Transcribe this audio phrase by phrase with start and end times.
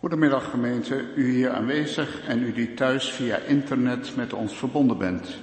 [0.00, 5.38] Goedemiddag gemeente, u hier aanwezig en u die thuis via internet met ons verbonden bent.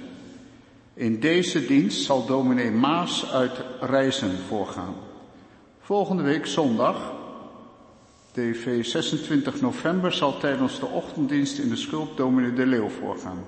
[0.94, 4.94] In deze dienst zal dominee Maas uit Reizen voorgaan.
[5.80, 7.12] Volgende week zondag,
[8.32, 13.44] TV 26 november, zal tijdens de ochtenddienst in de schulp dominee De Leeuw voorgaan.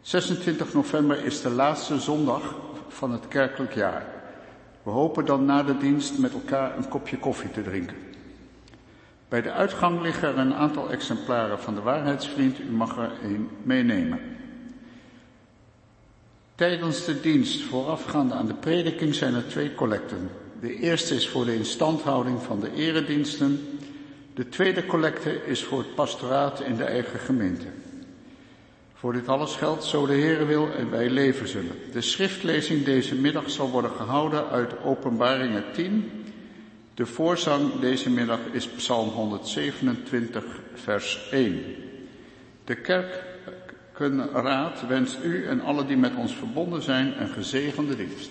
[0.00, 2.54] 26 november is de laatste zondag
[2.88, 4.06] van het kerkelijk jaar.
[4.82, 8.14] We hopen dan na de dienst met elkaar een kopje koffie te drinken.
[9.28, 12.58] Bij de uitgang liggen er een aantal exemplaren van de Waarheidsvriend.
[12.58, 14.20] U mag er een meenemen.
[16.54, 20.30] Tijdens de dienst voorafgaande aan de prediking zijn er twee collecten.
[20.60, 23.78] De eerste is voor de instandhouding van de erediensten.
[24.34, 27.66] De tweede collecte is voor het pastoraat in de eigen gemeente.
[28.94, 31.76] Voor dit alles geldt, zo de Heere wil en wij leven zullen.
[31.92, 36.10] De schriftlezing deze middag zal worden gehouden uit Openbaringen 10.
[36.96, 41.62] De voorzang deze middag is Psalm 127, vers 1.
[42.64, 42.74] De
[43.92, 48.30] kerkenraad wenst u en alle die met ons verbonden zijn een gezegende dienst.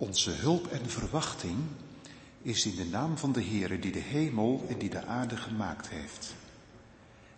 [0.00, 1.56] Onze hulp en verwachting
[2.42, 5.88] is in de naam van de Heere die de hemel en die de aarde gemaakt
[5.88, 6.34] heeft.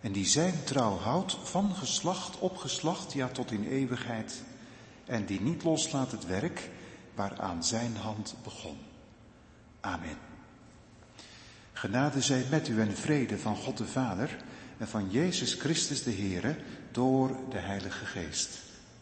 [0.01, 4.43] En die zijn trouw houdt van geslacht op geslacht, ja tot in eeuwigheid.
[5.05, 6.69] En die niet loslaat het werk
[7.15, 8.77] waaraan zijn hand begon.
[9.79, 10.17] Amen.
[11.73, 14.37] Genade zij met u en vrede van God de Vader
[14.77, 16.55] en van Jezus Christus de Heere
[16.91, 18.59] door de Heilige Geest.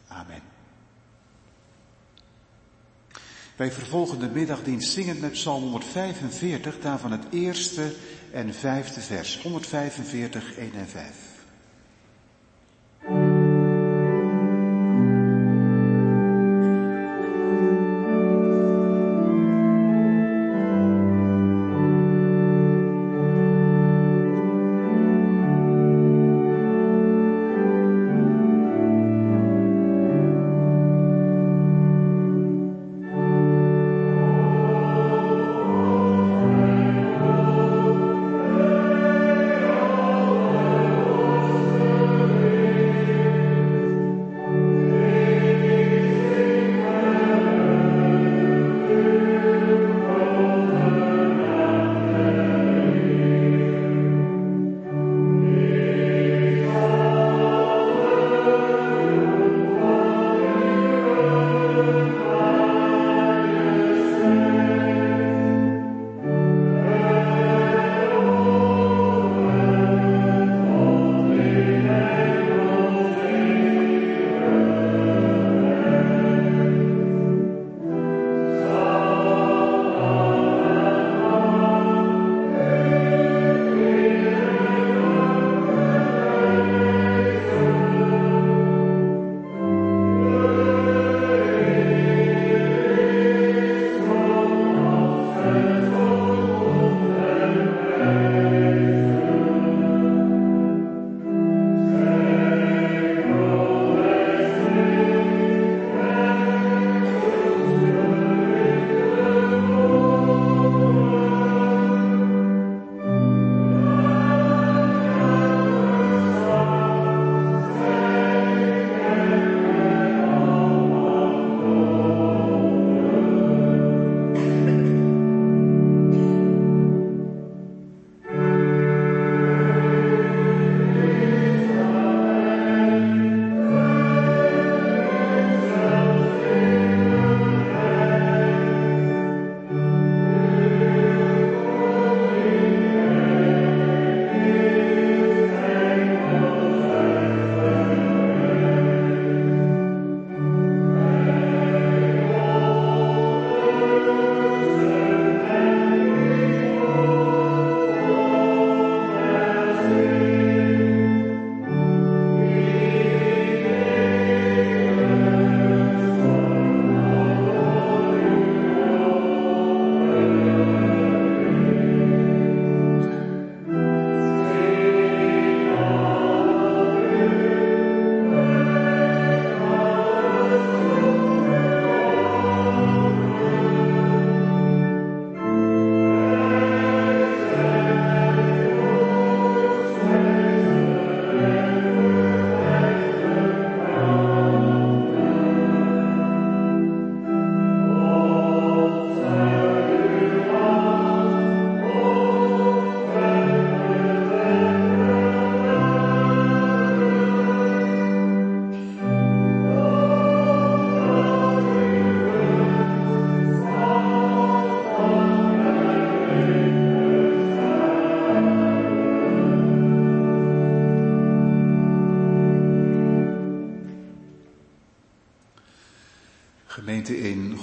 [0.07, 0.58] Amen.
[3.59, 7.93] Wij vervolgen de middagdienst zingend met Psalm 145, daarvan het eerste
[8.31, 9.41] en vijfde vers.
[9.41, 11.28] 145, 1 en 5.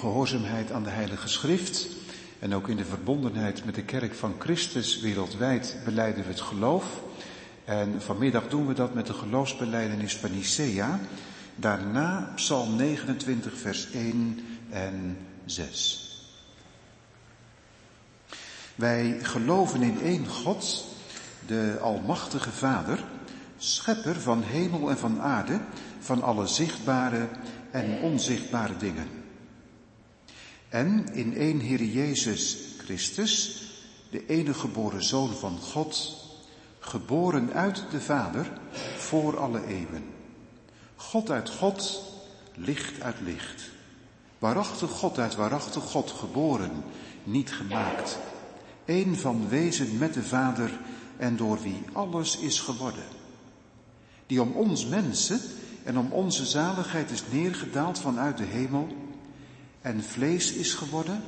[0.06, 1.86] Gehoorzaamheid aan de Heilige Schrift
[2.38, 6.84] en ook in de verbondenheid met de Kerk van Christus wereldwijd beleiden we het geloof.
[7.64, 11.00] En vanmiddag doen we dat met de geloofsbeleidenis van Nicea.
[11.56, 16.04] Daarna Psalm 29, vers 1 en 6.
[18.74, 20.86] Wij geloven in één God,
[21.46, 23.04] de Almachtige Vader,
[23.58, 25.60] schepper van hemel en van aarde,
[26.00, 27.28] van alle zichtbare
[27.70, 29.15] en onzichtbare dingen.
[30.68, 33.62] En in één Heer Jezus Christus,
[34.10, 36.16] de enige geboren Zoon van God,
[36.78, 38.60] geboren uit de Vader
[38.96, 40.04] voor alle eeuwen.
[40.96, 42.02] God uit God,
[42.54, 43.70] licht uit licht.
[44.38, 46.84] Waarachtig God uit waarachtig God, geboren,
[47.24, 48.18] niet gemaakt.
[48.84, 50.70] Eén van wezen met de Vader
[51.16, 53.04] en door wie alles is geworden.
[54.26, 55.40] Die om ons mensen
[55.84, 59.05] en om onze zaligheid is neergedaald vanuit de hemel
[59.86, 61.22] en vlees is geworden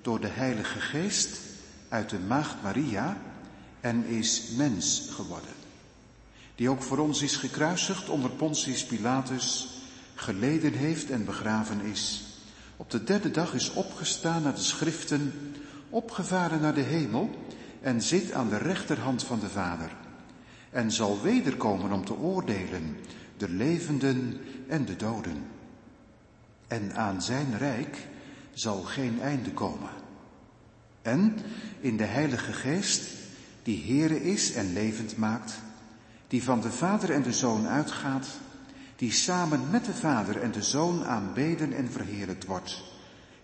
[0.00, 1.40] door de Heilige Geest
[1.88, 3.16] uit de Maagd Maria
[3.80, 5.54] en is mens geworden.
[6.54, 9.68] Die ook voor ons is gekruisigd onder Pontius Pilatus,
[10.14, 12.24] geleden heeft en begraven is.
[12.76, 15.32] Op de derde dag is opgestaan naar de schriften,
[15.90, 17.30] opgevaren naar de hemel
[17.80, 19.90] en zit aan de rechterhand van de Vader.
[20.70, 22.96] En zal wederkomen om te oordelen
[23.36, 25.51] de levenden en de doden.
[26.72, 27.96] En aan zijn rijk
[28.52, 29.90] zal geen einde komen.
[31.02, 31.38] En
[31.80, 33.02] in de Heilige Geest,
[33.62, 35.60] die Heere is en levend maakt,
[36.28, 38.26] die van de Vader en de Zoon uitgaat,
[38.96, 42.82] die samen met de Vader en de Zoon aanbeden en verheerlijkt wordt,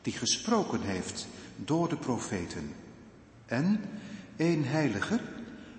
[0.03, 2.75] die gesproken heeft door de profeten.
[3.47, 3.81] En
[4.37, 5.21] één heilige,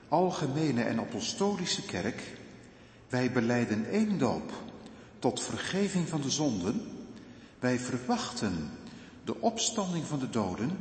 [0.07, 2.21] algemene en apostolische kerk,
[3.07, 4.51] wij beleiden één doop
[5.19, 6.97] tot vergeving van de zonden.
[7.59, 8.69] Wij verwachten
[9.23, 10.77] de opstanding van de doden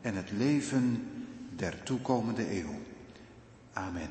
[0.00, 1.08] en het leven
[1.56, 2.74] der toekomende eeuw.
[3.72, 4.10] Amen.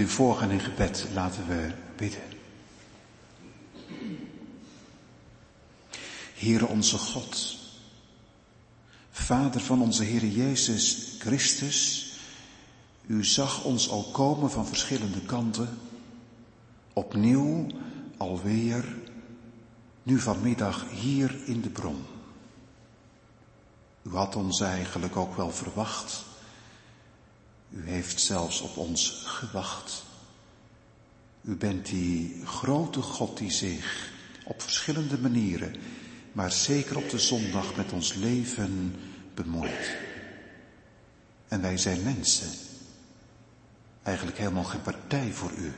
[0.00, 1.06] Voorgaan in gebed.
[1.14, 2.22] Laten we bidden.
[6.34, 7.56] Heere onze God,
[9.10, 12.10] Vader van onze Heer Jezus Christus,
[13.06, 15.78] u zag ons al komen van verschillende kanten,
[16.92, 17.66] opnieuw,
[18.16, 18.96] alweer,
[20.02, 22.04] nu vanmiddag hier in de bron.
[24.02, 26.24] U had ons eigenlijk ook wel verwacht.
[27.74, 30.04] U heeft zelfs op ons gewacht.
[31.40, 34.10] U bent die grote God die zich
[34.44, 35.74] op verschillende manieren,
[36.32, 38.94] maar zeker op de zondag met ons leven
[39.34, 39.96] bemoeit.
[41.48, 42.48] En wij zijn mensen.
[44.02, 45.72] Eigenlijk helemaal geen partij voor u.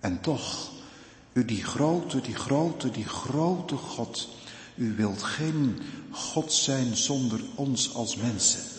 [0.00, 0.70] En toch,
[1.32, 4.28] u die grote, die grote, die grote God,
[4.74, 5.80] u wilt geen
[6.10, 8.77] God zijn zonder ons als mensen.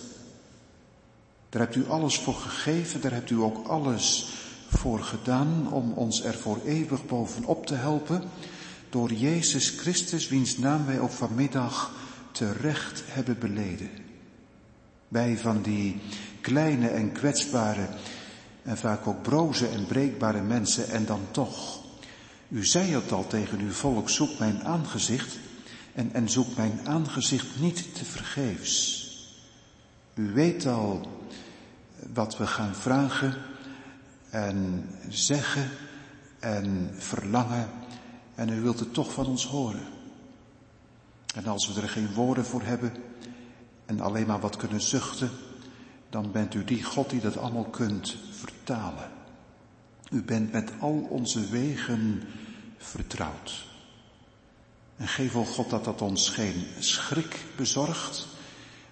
[1.49, 4.27] Daar hebt u alles voor gegeven, daar hebt u ook alles
[4.69, 8.23] voor gedaan om ons er voor eeuwig bovenop te helpen.
[8.89, 11.91] Door Jezus Christus, wiens naam wij ook vanmiddag
[12.31, 13.89] terecht hebben beleden.
[15.07, 16.01] Wij van die
[16.41, 17.87] kleine en kwetsbare
[18.63, 21.79] en vaak ook broze en breekbare mensen en dan toch.
[22.47, 25.37] U zei het al tegen uw volk, zoek mijn aangezicht
[25.93, 28.97] en, en zoek mijn aangezicht niet te vergeefs.
[30.13, 31.18] U weet al
[32.13, 33.33] wat we gaan vragen
[34.29, 35.69] en zeggen
[36.39, 37.69] en verlangen
[38.35, 39.87] en u wilt het toch van ons horen.
[41.35, 42.93] En als we er geen woorden voor hebben
[43.85, 45.29] en alleen maar wat kunnen zuchten,
[46.09, 49.11] dan bent u die God die dat allemaal kunt vertalen.
[50.11, 52.23] U bent met al onze wegen
[52.77, 53.67] vertrouwd.
[54.97, 58.27] En geef, o God, dat dat ons geen schrik bezorgt,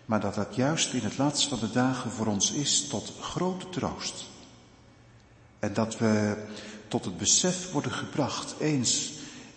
[0.08, 3.70] maar dat dat juist in het laatst van de dagen voor ons is tot grote
[3.70, 4.26] troost.
[5.60, 6.46] En dat we
[6.88, 9.12] tot het besef worden gebracht, eens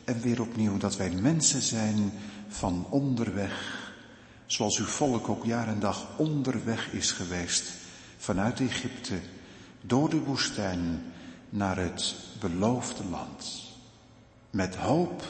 [0.04, 2.12] en weer opnieuw, dat wij mensen zijn
[2.48, 3.92] van onderweg,
[4.46, 7.72] zoals uw volk ook jaar en dag onderweg is geweest,
[8.18, 9.20] vanuit Egypte,
[9.80, 11.12] door de woestijn,
[11.50, 13.62] naar het beloofde land.
[14.50, 15.24] Met hoop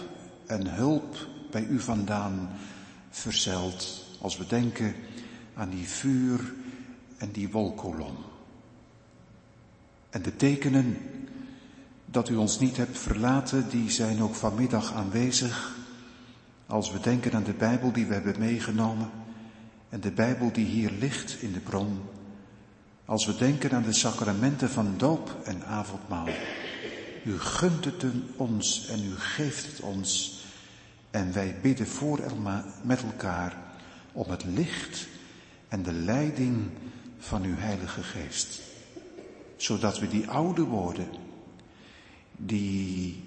[0.46, 1.16] en hulp
[1.50, 2.50] bij u vandaan
[3.10, 4.94] verzeld, als we denken
[5.54, 6.52] aan die vuur
[7.16, 8.16] en die wolkolom.
[10.10, 10.96] En de tekenen
[12.04, 15.76] dat u ons niet hebt verlaten, die zijn ook vanmiddag aanwezig.
[16.66, 19.10] Als we denken aan de Bijbel die we hebben meegenomen
[19.88, 22.00] en de Bijbel die hier ligt in de bron.
[23.04, 26.28] Als we denken aan de sacramenten van doop en avondmaal.
[27.24, 28.04] U gunt het
[28.36, 30.40] ons en u geeft het ons.
[31.10, 32.20] En wij bidden voor
[32.82, 33.69] met elkaar
[34.12, 35.06] om het licht
[35.68, 36.68] en de leiding
[37.18, 38.60] van uw Heilige Geest.
[39.56, 41.08] Zodat we die oude woorden
[42.36, 43.24] die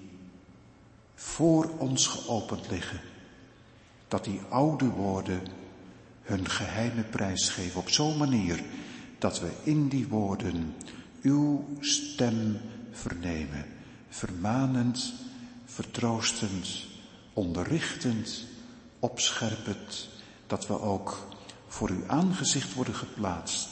[1.14, 3.00] voor ons geopend liggen,
[4.08, 5.40] dat die oude woorden
[6.22, 8.62] hun geheime prijs geven op zo'n manier
[9.18, 10.74] dat we in die woorden
[11.22, 13.64] uw stem vernemen,
[14.08, 15.12] vermanend,
[15.64, 16.86] vertroostend,
[17.32, 18.44] onderrichtend,
[18.98, 20.08] opscherpend,
[20.46, 21.26] dat we ook
[21.66, 23.68] voor uw aangezicht worden geplaatst.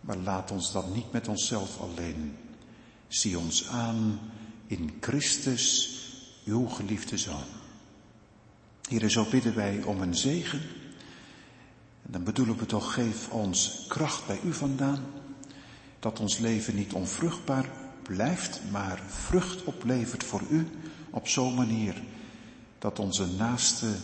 [0.00, 2.36] Maar laat ons dan niet met onszelf alleen.
[3.08, 4.20] Zie ons aan
[4.66, 5.98] in Christus,
[6.44, 7.44] uw geliefde Zoon.
[8.88, 10.60] Hier zo bidden wij om een zegen.
[12.02, 15.04] En dan bedoelen we toch, geef ons kracht bij u vandaan.
[15.98, 17.70] Dat ons leven niet onvruchtbaar
[18.02, 20.68] blijft, maar vrucht oplevert voor u
[21.10, 22.02] op zo'n manier
[22.78, 23.94] dat onze naaste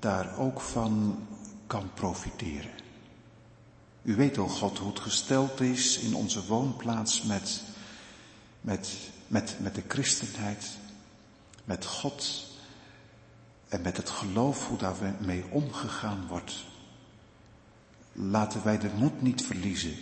[0.00, 1.18] daar ook van
[1.66, 2.70] kan profiteren.
[4.02, 7.62] U weet, o God, hoe het gesteld is in onze woonplaats met,
[8.60, 10.68] met met, met de christenheid,
[11.64, 12.46] met God
[13.68, 16.64] en met het geloof hoe daar mee omgegaan wordt.
[18.12, 19.96] Laten wij de moed niet verliezen,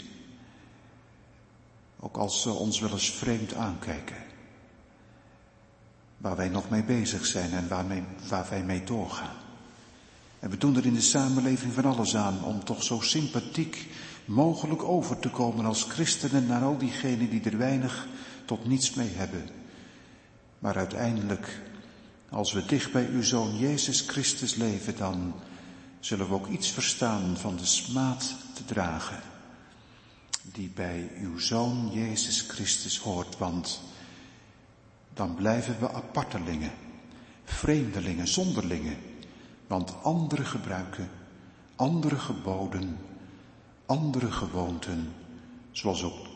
[2.00, 4.24] ook als ze ons wel eens vreemd aankijken,
[6.16, 7.68] waar wij nog mee bezig zijn en
[8.28, 9.36] waar wij mee doorgaan.
[10.38, 13.88] En we doen er in de samenleving van alles aan om toch zo sympathiek
[14.24, 18.06] mogelijk over te komen als christenen naar al diegenen die er weinig
[18.44, 19.48] tot niets mee hebben.
[20.58, 21.60] Maar uiteindelijk,
[22.28, 25.34] als we dicht bij uw Zoon Jezus Christus leven, dan
[26.00, 29.22] zullen we ook iets verstaan van de smaad te dragen
[30.52, 33.80] die bij uw Zoon Jezus Christus hoort, want
[35.14, 36.72] dan blijven we apartelingen,
[37.44, 38.96] vreemdelingen, zonderlingen,
[39.66, 41.08] want andere gebruiken,
[41.76, 42.98] andere geboden,
[43.86, 45.12] andere gewoonten,
[45.70, 46.26] zoals ook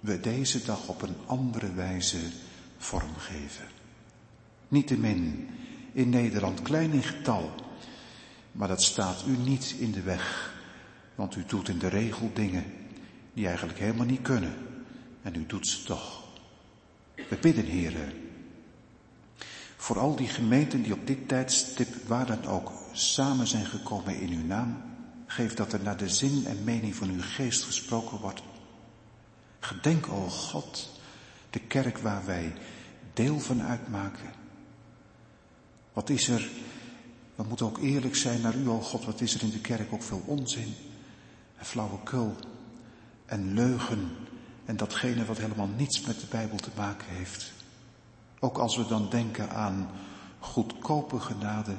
[0.00, 2.18] we deze dag op een andere wijze
[2.78, 3.64] vormgeven.
[4.68, 5.48] Niettemin,
[5.92, 7.50] in Nederland klein in getal,
[8.52, 10.54] maar dat staat u niet in de weg,
[11.14, 12.64] want u doet in de regel dingen
[13.32, 14.54] die eigenlijk helemaal niet kunnen
[15.22, 16.22] en u doet ze toch.
[17.28, 18.12] We bidden, heren,
[19.80, 24.30] voor al die gemeenten die op dit tijdstip waar dan ook samen zijn gekomen in
[24.30, 24.82] uw naam,
[25.26, 28.42] geef dat er naar de zin en mening van uw geest gesproken wordt
[29.60, 31.00] Gedenk, o God,
[31.50, 32.52] de kerk waar wij
[33.12, 34.32] deel van uitmaken.
[35.92, 36.48] Wat is er,
[37.34, 39.92] we moeten ook eerlijk zijn naar u, o God, wat is er in de kerk
[39.92, 40.74] ook veel onzin
[41.58, 42.36] en flauwekul
[43.26, 44.10] en leugen
[44.64, 47.52] en datgene wat helemaal niets met de Bijbel te maken heeft.
[48.40, 49.90] Ook als we dan denken aan
[50.38, 51.74] goedkope genade,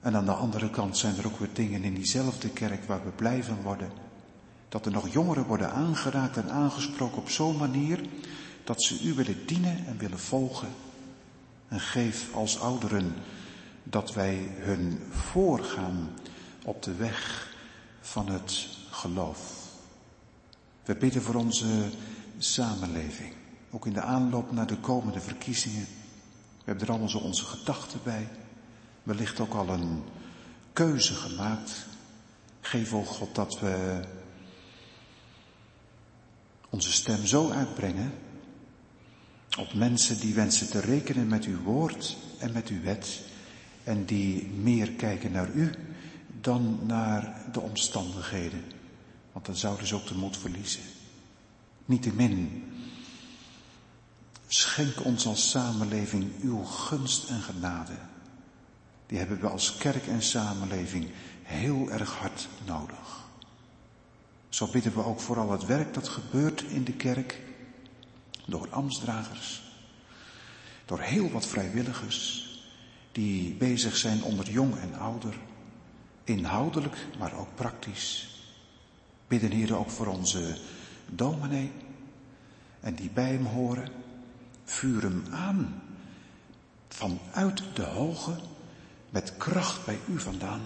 [0.00, 3.10] En aan de andere kant zijn er ook weer dingen in diezelfde kerk waar we
[3.10, 3.90] blij van worden.
[4.68, 8.00] Dat er nog jongeren worden aangeraakt en aangesproken op zo'n manier
[8.64, 10.68] dat ze u willen dienen en willen volgen.
[11.68, 13.14] En geef als ouderen
[13.82, 16.10] dat wij hun voorgaan
[16.64, 17.48] op de weg
[18.00, 19.64] van het geloof.
[20.84, 21.90] We bidden voor onze
[22.38, 23.32] samenleving,
[23.76, 25.86] ook in de aanloop naar de komende verkiezingen.
[26.56, 28.28] We hebben er allemaal zo onze gedachten bij.
[29.02, 30.02] Wellicht ook al een
[30.72, 31.86] keuze gemaakt.
[32.60, 34.00] Geef, ook God, dat we
[36.70, 38.12] onze stem zo uitbrengen
[39.58, 43.22] op mensen die wensen te rekenen met uw woord en met uw wet
[43.84, 45.74] en die meer kijken naar u
[46.40, 48.64] dan naar de omstandigheden.
[49.32, 50.82] Want dan zouden ze ook de moed verliezen.
[51.84, 52.64] Niettemin,
[54.46, 57.96] schenk ons als samenleving uw gunst en genade.
[59.06, 61.10] Die hebben we als kerk en samenleving
[61.42, 63.24] heel erg hard nodig.
[64.48, 67.40] Zo bidden we ook voor al het werk dat gebeurt in de kerk,
[68.46, 69.62] door ambtsdragers,
[70.84, 72.46] door heel wat vrijwilligers
[73.12, 75.38] die bezig zijn onder jong en ouder,
[76.24, 78.28] inhoudelijk, maar ook praktisch.
[79.28, 80.58] Bidden hier ook voor onze
[81.06, 81.72] dominee
[82.80, 83.88] en die bij hem horen,
[84.66, 85.82] vuur hem aan
[86.88, 88.34] vanuit de hoge
[89.10, 90.60] met kracht bij u vandaan.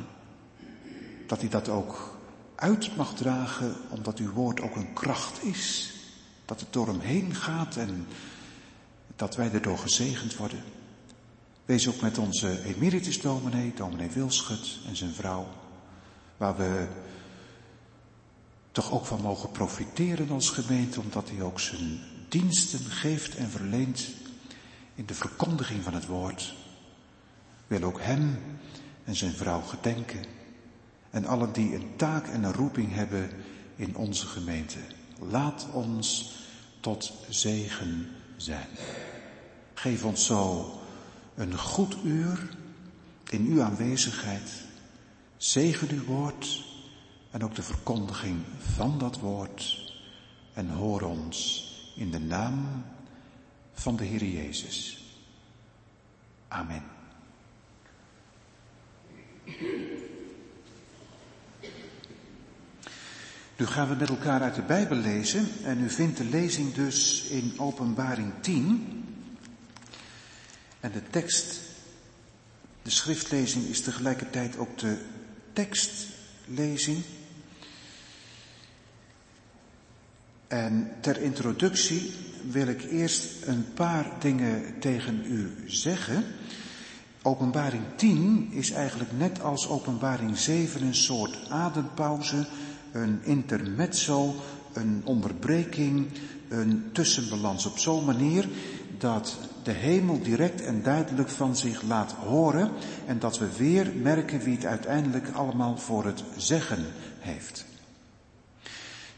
[1.27, 2.19] Dat hij dat ook
[2.55, 5.95] uit mag dragen, omdat uw woord ook een kracht is.
[6.45, 8.07] Dat het door hem heen gaat en
[9.17, 10.63] dat wij erdoor gezegend worden.
[11.65, 15.47] Wees ook met onze emeritus dominee, dominee Wilschut en zijn vrouw,
[16.37, 16.89] waar we
[18.73, 24.07] toch ook van mogen profiteren als gemeente, omdat hij ook zijn diensten geeft en verleent
[24.95, 26.55] in de verkondiging van het woord.
[27.67, 28.39] Wil ook hem
[29.05, 30.25] en zijn vrouw gedenken
[31.11, 33.31] en allen die een taak en een roeping hebben
[33.77, 34.79] in onze gemeente.
[35.19, 36.33] Laat ons
[36.81, 38.69] tot zegen zijn.
[39.75, 40.73] Geef ons zo
[41.35, 42.57] een goed uur
[43.31, 44.51] in uw aanwezigheid.
[45.37, 46.65] Zegen uw woord
[47.31, 49.93] en ook de verkondiging van dat woord.
[50.53, 51.69] En hoor ons
[52.01, 52.85] in de naam
[53.73, 55.05] van de Heer Jezus.
[56.49, 56.83] Amen.
[63.57, 67.23] Nu gaan we met elkaar uit de Bijbel lezen en u vindt de lezing dus
[67.23, 69.05] in Openbaring 10.
[70.81, 71.61] En de tekst,
[72.83, 75.05] de schriftlezing is tegelijkertijd ook de
[75.53, 77.03] tekstlezing.
[80.51, 82.13] En ter introductie
[82.51, 86.25] wil ik eerst een paar dingen tegen u zeggen.
[87.23, 92.47] Openbaring 10 is eigenlijk net als openbaring 7 een soort adempauze,
[92.93, 94.35] een intermezzo,
[94.73, 96.07] een onderbreking,
[96.49, 98.49] een tussenbalans op zo'n manier
[98.99, 102.71] dat de hemel direct en duidelijk van zich laat horen
[103.07, 106.85] en dat we weer merken wie het uiteindelijk allemaal voor het zeggen
[107.19, 107.70] heeft.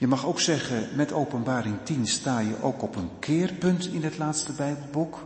[0.03, 4.19] Je mag ook zeggen, met openbaring 10 sta je ook op een keerpunt in het
[4.19, 5.23] laatste Bijbelboek.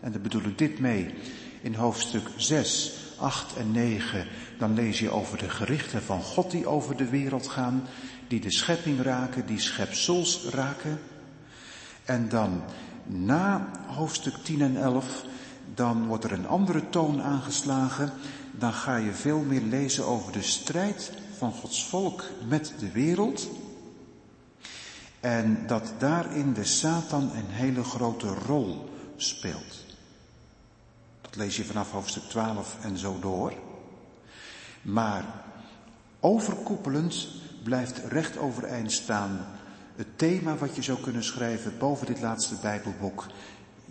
[0.00, 1.14] En daar bedoel ik dit mee.
[1.62, 4.26] In hoofdstuk 6, 8 en 9,
[4.58, 7.82] dan lees je over de gerichten van God die over de wereld gaan,
[8.28, 10.98] die de schepping raken, die schepsels raken.
[12.04, 12.62] En dan
[13.06, 15.24] na hoofdstuk 10 en 11,
[15.74, 18.12] dan wordt er een andere toon aangeslagen.
[18.58, 23.48] Dan ga je veel meer lezen over de strijd van Gods volk met de wereld.
[25.22, 29.84] En dat daarin de Satan een hele grote rol speelt.
[31.20, 33.52] Dat lees je vanaf hoofdstuk 12 en zo door.
[34.82, 35.24] Maar
[36.20, 37.28] overkoepelend
[37.62, 39.46] blijft recht overeind staan
[39.96, 43.26] het thema wat je zou kunnen schrijven boven dit laatste Bijbelboek.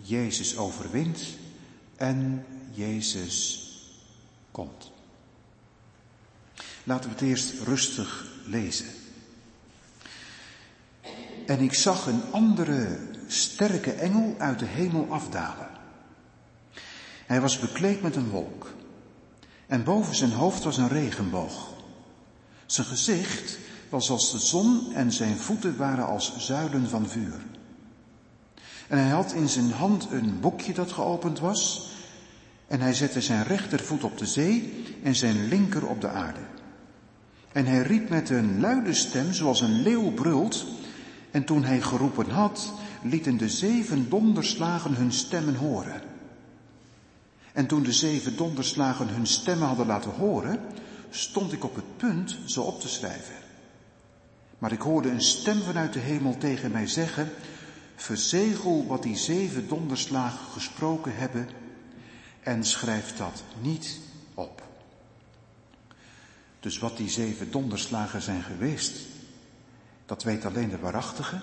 [0.01, 1.23] Jezus overwint
[1.95, 3.69] en Jezus
[4.51, 4.91] komt.
[6.83, 9.00] Laten we het eerst rustig lezen.
[11.51, 15.67] En ik zag een andere sterke engel uit de hemel afdalen.
[17.25, 18.73] Hij was bekleed met een wolk.
[19.67, 21.69] En boven zijn hoofd was een regenboog.
[22.65, 23.57] Zijn gezicht
[23.89, 27.39] was als de zon en zijn voeten waren als zuilen van vuur.
[28.87, 31.89] En hij had in zijn hand een boekje dat geopend was.
[32.67, 36.45] En hij zette zijn rechtervoet op de zee en zijn linker op de aarde.
[37.51, 40.65] En hij riep met een luide stem, zoals een leeuw brult.
[41.31, 46.01] En toen hij geroepen had, lieten de zeven donderslagen hun stemmen horen.
[47.53, 50.59] En toen de zeven donderslagen hun stemmen hadden laten horen,
[51.09, 53.35] stond ik op het punt ze op te schrijven.
[54.57, 57.29] Maar ik hoorde een stem vanuit de hemel tegen mij zeggen,
[57.95, 61.49] verzegel wat die zeven donderslagen gesproken hebben
[62.43, 63.99] en schrijf dat niet
[64.33, 64.63] op.
[66.59, 68.91] Dus wat die zeven donderslagen zijn geweest,
[70.11, 71.39] dat weet alleen de waarachtige.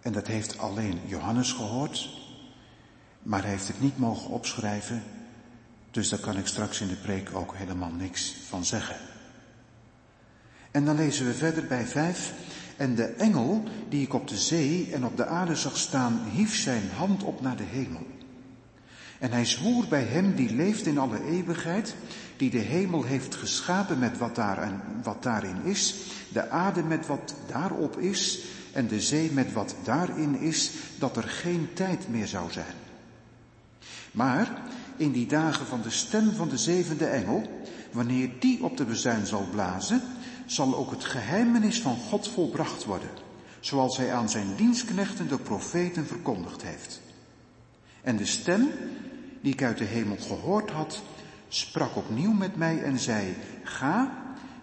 [0.00, 2.08] En dat heeft alleen Johannes gehoord.
[3.22, 5.02] Maar hij heeft het niet mogen opschrijven.
[5.90, 8.96] Dus daar kan ik straks in de preek ook helemaal niks van zeggen.
[10.70, 12.32] En dan lezen we verder bij vijf.
[12.76, 16.56] En de engel die ik op de zee en op de aarde zag staan, hief
[16.56, 18.06] zijn hand op naar de hemel.
[19.18, 21.94] En hij zwoer bij hem die leeft in alle eeuwigheid,
[22.38, 24.72] die de hemel heeft geschapen met wat, daar
[25.02, 25.94] wat daarin is,
[26.32, 28.40] de aarde met wat daarop is
[28.72, 32.74] en de zee met wat daarin is, dat er geen tijd meer zou zijn.
[34.10, 34.62] Maar
[34.96, 39.26] in die dagen van de stem van de zevende engel, wanneer die op de bezuin
[39.26, 40.02] zal blazen,
[40.46, 43.10] zal ook het geheimenis van God volbracht worden,
[43.60, 47.00] zoals hij aan zijn dienstknechten de profeten verkondigd heeft.
[48.02, 48.68] En de stem
[49.40, 51.02] die ik uit de hemel gehoord had,
[51.48, 54.12] sprak opnieuw met mij en zei, ga,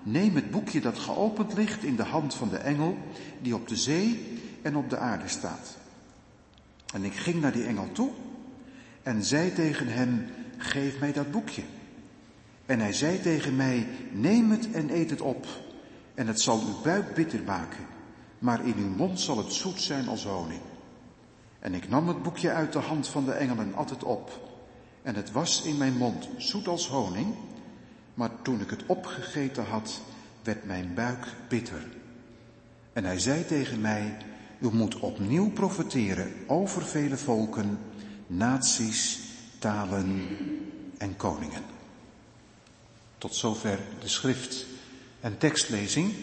[0.04, 2.98] neem het boekje dat geopend ligt in de hand van de engel
[3.41, 5.78] die op de zee en op de aarde staat.
[6.93, 8.12] En ik ging naar die engel toe
[9.04, 10.26] en zei tegen hem,
[10.58, 11.63] geef mij dat boekje.
[12.65, 15.48] En hij zei tegen mij, neem het en eet het op.
[16.13, 17.86] En het zal uw buik bitter maken,
[18.39, 20.62] maar in uw mond zal het zoet zijn als honing.
[21.60, 24.55] En ik nam het boekje uit de hand van de engel en at het op.
[25.06, 27.36] En het was in mijn mond zoet als honing,
[28.13, 30.02] maar toen ik het opgegeten had,
[30.44, 31.88] werd mijn buik bitter.
[32.94, 34.18] En hij zei tegen mij,
[34.60, 37.80] u moet opnieuw profeteren over vele volken,
[38.28, 39.20] naties,
[39.60, 40.28] talen
[40.98, 41.63] en koningen.
[43.18, 44.65] Tot zover de schrift
[45.20, 46.13] en tekstlezing.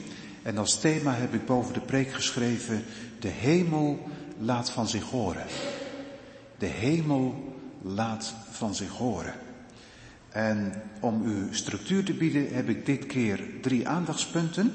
[0.42, 2.84] En als thema heb ik boven de preek geschreven,
[3.20, 5.46] de hemel laat van zich horen.
[6.58, 7.51] De hemel
[7.82, 9.34] laat van zich horen.
[10.28, 14.72] En om u structuur te bieden heb ik dit keer drie aandachtspunten.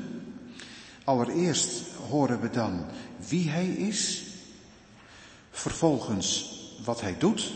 [1.04, 2.86] Allereerst horen we dan
[3.28, 4.24] wie hij is,
[5.52, 7.54] vervolgens wat hij doet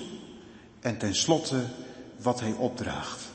[0.79, 1.63] en tenslotte
[2.21, 3.29] wat hij opdraagt.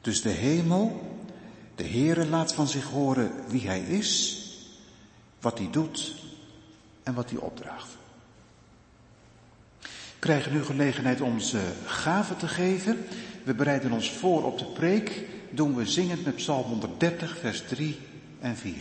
[0.00, 1.16] Dus de hemel,
[1.74, 4.42] de Heere laat van zich horen wie hij is,
[5.40, 6.14] wat hij doet
[7.02, 7.96] en wat hij opdraagt
[10.24, 12.98] krijgen nu gelegenheid onze gaven te geven.
[13.42, 15.24] We bereiden ons voor op de preek.
[15.50, 17.98] Doen we zingend met Psalm 130, vers 3
[18.40, 18.74] en 4.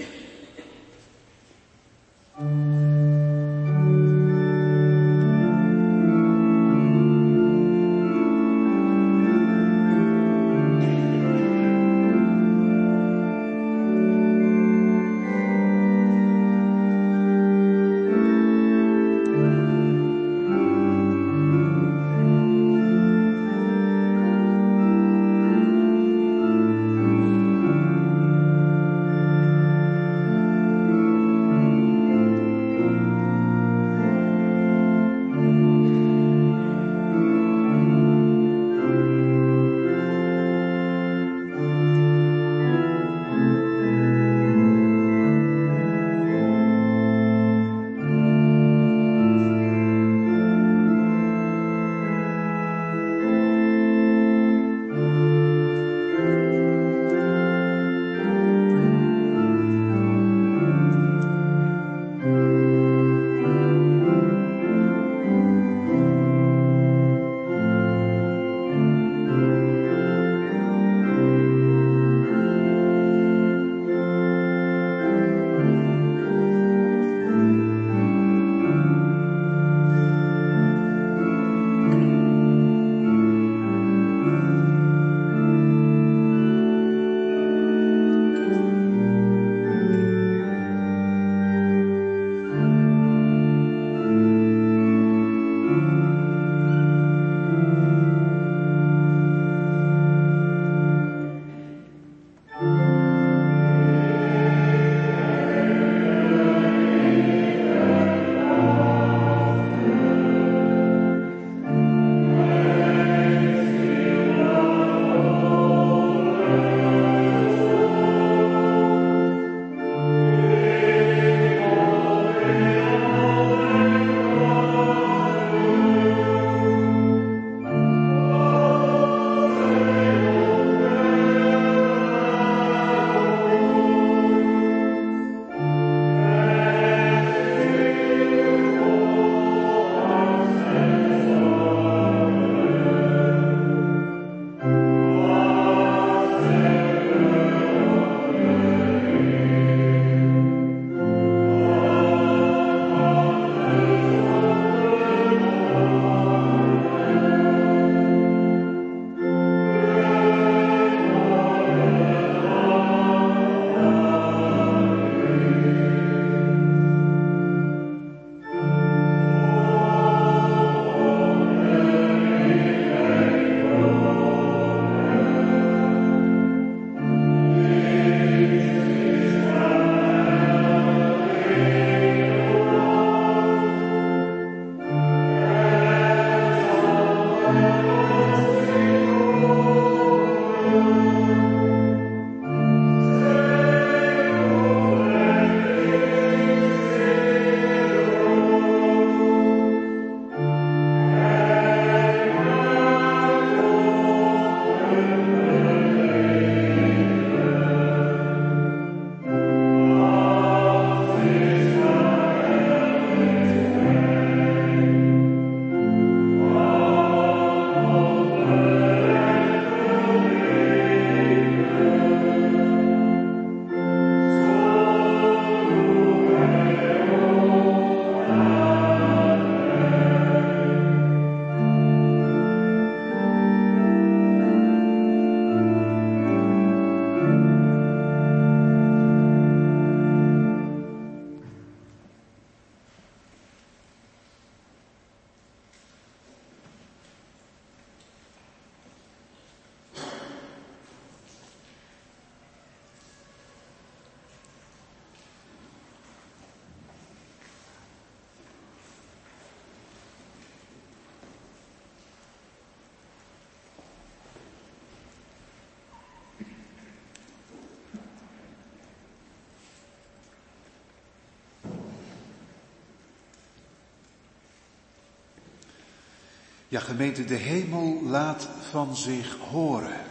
[276.74, 280.02] Ja, gemeente, de hemel laat van zich horen.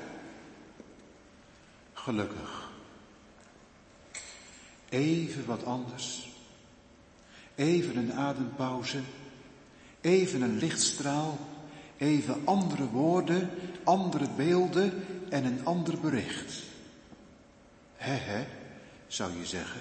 [1.92, 2.70] Gelukkig.
[4.88, 6.28] Even wat anders.
[7.54, 8.98] Even een adempauze.
[10.00, 11.38] Even een lichtstraal.
[11.96, 13.50] Even andere woorden,
[13.84, 16.62] andere beelden en een ander bericht.
[17.96, 18.46] He he,
[19.06, 19.80] zou je zeggen.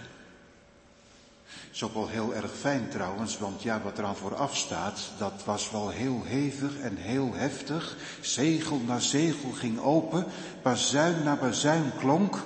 [1.72, 5.72] Is ook wel heel erg fijn trouwens, want ja, wat eraan vooraf staat, dat was
[5.72, 7.98] wel heel hevig en heel heftig.
[8.22, 10.26] Zegel na zegel ging open,
[10.62, 12.38] bazuin na bazuin klonk.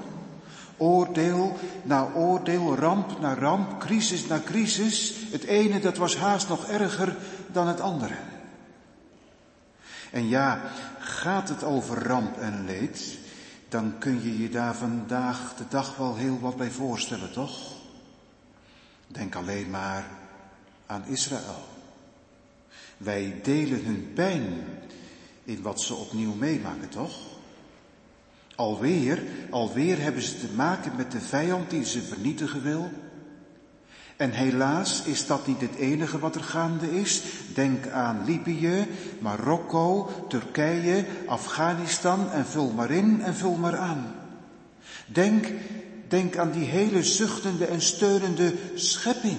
[0.77, 5.15] Oordeel na oordeel, ramp na ramp, crisis na crisis.
[5.31, 7.15] Het ene dat was haast nog erger
[7.47, 8.15] dan het andere.
[10.11, 10.61] En ja,
[10.99, 13.17] gaat het over ramp en leed,
[13.69, 17.74] dan kun je je daar vandaag de dag wel heel wat bij voorstellen, toch?
[19.07, 20.05] Denk alleen maar
[20.85, 21.63] aan Israël.
[22.97, 24.63] Wij delen hun pijn
[25.43, 27.17] in wat ze opnieuw meemaken, toch?
[28.55, 32.91] Alweer, alweer hebben ze te maken met de vijand die ze vernietigen wil.
[34.15, 37.21] En helaas is dat niet het enige wat er gaande is.
[37.53, 38.87] Denk aan Libië,
[39.19, 44.15] Marokko, Turkije, Afghanistan en vul maar in en vul maar aan.
[45.05, 45.45] Denk
[46.07, 49.37] Denk aan die hele zuchtende en steunende schepping.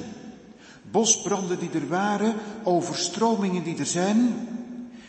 [0.90, 4.48] Bosbranden die er waren, overstromingen die er zijn.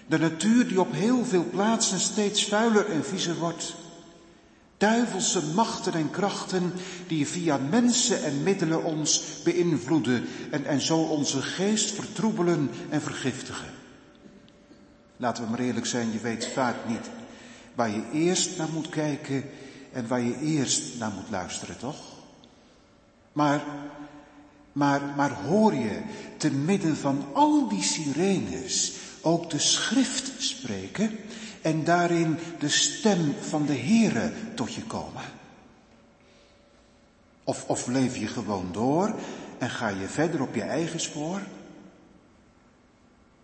[0.07, 3.75] De natuur die op heel veel plaatsen steeds vuiler en viezer wordt.
[4.77, 6.73] Duivelse machten en krachten
[7.07, 13.67] die via mensen en middelen ons beïnvloeden en, en zo onze geest vertroebelen en vergiftigen.
[15.17, 17.09] Laten we maar eerlijk zijn, je weet vaak niet
[17.75, 19.43] waar je eerst naar moet kijken
[19.93, 21.97] en waar je eerst naar moet luisteren, toch?
[23.33, 23.63] Maar,
[24.71, 26.01] maar, maar hoor je
[26.37, 31.17] te midden van al die sirenes ook de schrift spreken
[31.61, 35.23] en daarin de stem van de Heere tot je komen?
[37.43, 39.15] Of, of leef je gewoon door
[39.57, 41.41] en ga je verder op je eigen spoor?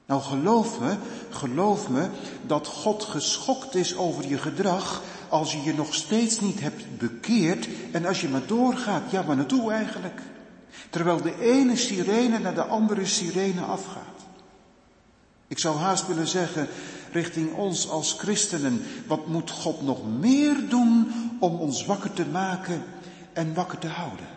[0.05, 0.95] Nou geloof me,
[1.29, 2.09] geloof me
[2.45, 5.01] dat God geschokt is over je gedrag
[5.34, 9.36] als je je nog steeds niet hebt bekeerd en als je maar doorgaat, ja maar
[9.36, 10.21] naartoe eigenlijk?
[10.89, 14.19] Terwijl de ene sirene naar de andere sirene afgaat.
[15.47, 16.67] Ik zou haast willen zeggen,
[17.11, 22.84] richting ons als christenen, wat moet God nog meer doen om ons wakker te maken
[23.34, 24.27] en wakker te houden?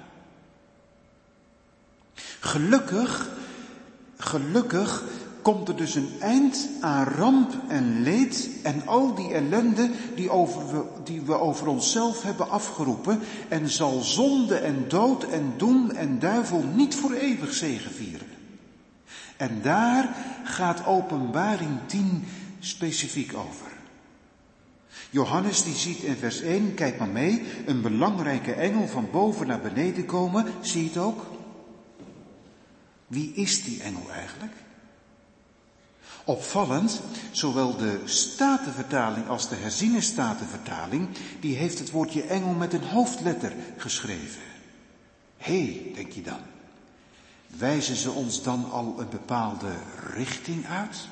[2.40, 3.30] Gelukkig,
[4.16, 5.02] gelukkig
[5.46, 10.84] komt er dus een eind aan ramp en leed en al die ellende die, we,
[11.04, 16.64] die we over onszelf hebben afgeroepen en zal zonde en dood en doem en duivel
[16.74, 18.26] niet voor eeuwig zegevieren.
[19.36, 22.24] En daar gaat openbaring 10
[22.58, 23.70] specifiek over.
[25.10, 29.60] Johannes die ziet in vers 1, kijk maar mee, een belangrijke engel van boven naar
[29.60, 30.46] beneden komen.
[30.60, 31.26] Zie je het ook?
[33.06, 34.64] Wie is die engel eigenlijk?
[36.28, 37.00] Opvallend,
[37.30, 41.08] zowel de Statenvertaling als de herziene Statenvertaling,
[41.40, 44.42] die heeft het woordje engel met een hoofdletter geschreven.
[45.36, 46.40] Hé, denk je dan,
[47.46, 49.72] wijzen ze ons dan al een bepaalde
[50.14, 51.08] richting uit?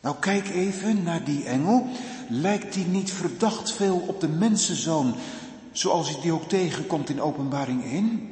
[0.00, 1.86] Nou, kijk even naar die engel.
[2.28, 5.14] Lijkt die niet verdacht veel op de mensenzoon,
[5.72, 8.30] zoals je die ook tegenkomt in openbaring 1?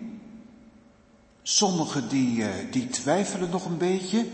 [1.43, 4.27] Sommigen die, eh, die twijfelen nog een beetje.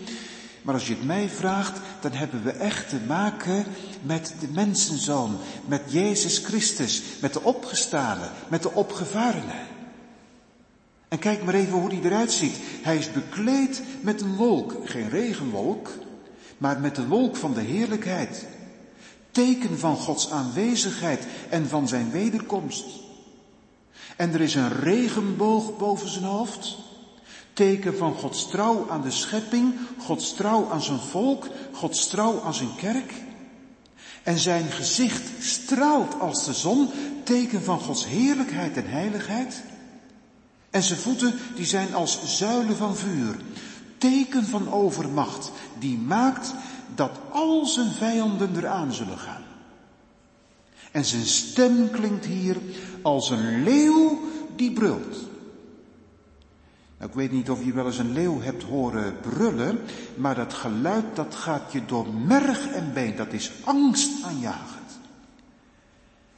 [0.68, 3.64] Maar als je het mij vraagt, dan hebben we echt te maken
[4.02, 9.54] met de mensenzoon, met Jezus Christus, met de opgestane, met de opgevarene.
[11.08, 12.56] En kijk maar even hoe hij eruit ziet.
[12.82, 15.90] Hij is bekleed met een wolk, geen regenwolk,
[16.58, 18.46] maar met de wolk van de heerlijkheid.
[19.30, 22.86] Teken van Gods aanwezigheid en van zijn wederkomst.
[24.16, 26.76] En er is een regenboog boven zijn hoofd
[27.58, 32.54] teken van Gods trouw aan de schepping, Gods trouw aan zijn volk, Gods trouw aan
[32.54, 33.12] zijn kerk.
[34.22, 36.90] En zijn gezicht straalt als de zon,
[37.24, 39.62] teken van Gods heerlijkheid en heiligheid.
[40.70, 43.36] En zijn voeten, die zijn als zuilen van vuur,
[43.98, 46.54] teken van overmacht, die maakt
[46.94, 49.44] dat al zijn vijanden eraan zullen gaan.
[50.92, 52.56] En zijn stem klinkt hier
[53.02, 54.18] als een leeuw
[54.56, 55.27] die brult.
[56.98, 59.80] Nou, ik weet niet of je wel eens een leeuw hebt horen brullen,
[60.16, 63.16] maar dat geluid dat gaat je door merg en been.
[63.16, 64.98] Dat is angstaanjagend.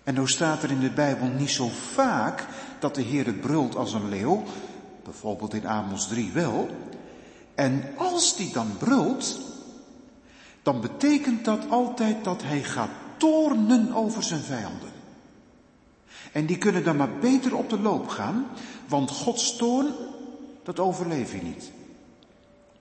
[0.04, 2.46] En nou staat er in de Bijbel niet zo vaak
[2.78, 4.42] dat de Heer het brult als een leeuw,
[5.04, 6.68] bijvoorbeeld in Amos 3 wel.
[7.54, 9.38] En als die dan brult,
[10.62, 14.88] dan betekent dat altijd dat hij gaat toornen over zijn vijanden.
[16.32, 18.46] En die kunnen dan maar beter op de loop gaan,
[18.88, 19.86] want Gods toorn,
[20.76, 21.70] dat overleef je niet.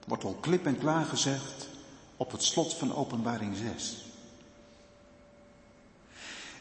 [0.06, 1.68] Wordt al klip en klaar gezegd
[2.16, 4.04] op het slot van openbaring 6.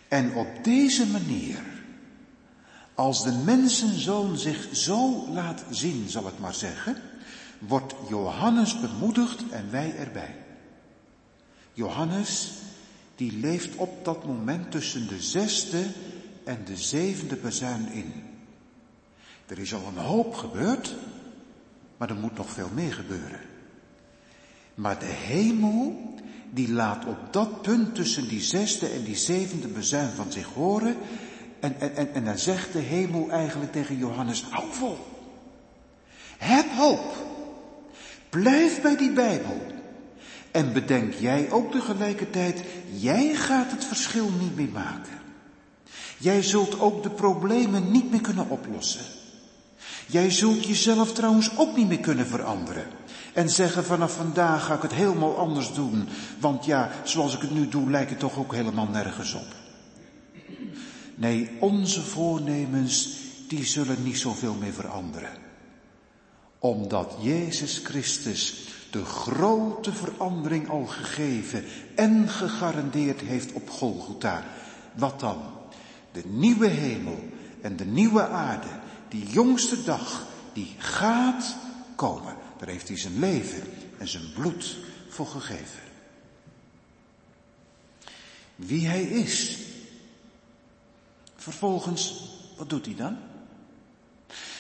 [0.08, 1.64] En op deze manier,
[2.94, 7.02] als de mensenzoon zich zo laat zien, zal ik maar zeggen,
[7.60, 10.36] wordt Johannes bemoedigd en wij erbij.
[11.74, 12.52] Johannes,
[13.16, 15.86] die leeft op dat moment tussen de zesde
[16.44, 18.14] en de zevende bazuin in.
[19.46, 20.96] Er is al een hoop gebeurd,
[22.00, 23.40] maar er moet nog veel meer gebeuren.
[24.76, 26.14] Maar de hemel,
[26.50, 30.96] die laat op dat punt tussen die zesde en die zevende bezuin van zich horen.
[31.60, 34.98] En, en, en, en dan zegt de hemel eigenlijk tegen Johannes, hou vol.
[36.38, 37.16] Heb hoop.
[38.30, 39.62] Blijf bij die Bijbel.
[40.52, 45.18] En bedenk jij ook tegelijkertijd, jij gaat het verschil niet meer maken.
[46.18, 49.19] Jij zult ook de problemen niet meer kunnen oplossen.
[50.10, 52.86] Jij zult jezelf trouwens ook niet meer kunnen veranderen.
[53.34, 56.08] En zeggen vanaf vandaag ga ik het helemaal anders doen.
[56.40, 59.46] Want ja, zoals ik het nu doe lijkt het toch ook helemaal nergens op.
[61.16, 65.32] Nee, onze voornemens, die zullen niet zoveel meer veranderen.
[66.60, 71.64] Omdat Jezus Christus de grote verandering al gegeven
[71.96, 74.44] en gegarandeerd heeft op Golgotha.
[74.96, 75.38] Wat dan?
[76.12, 77.20] De nieuwe hemel
[77.62, 78.68] en de nieuwe aarde,
[79.10, 81.56] die jongste dag, die gaat
[81.96, 82.36] komen.
[82.58, 83.64] Daar heeft hij zijn leven
[83.98, 84.78] en zijn bloed
[85.10, 85.80] voor gegeven.
[88.56, 89.58] Wie hij is.
[91.36, 93.18] Vervolgens, wat doet hij dan?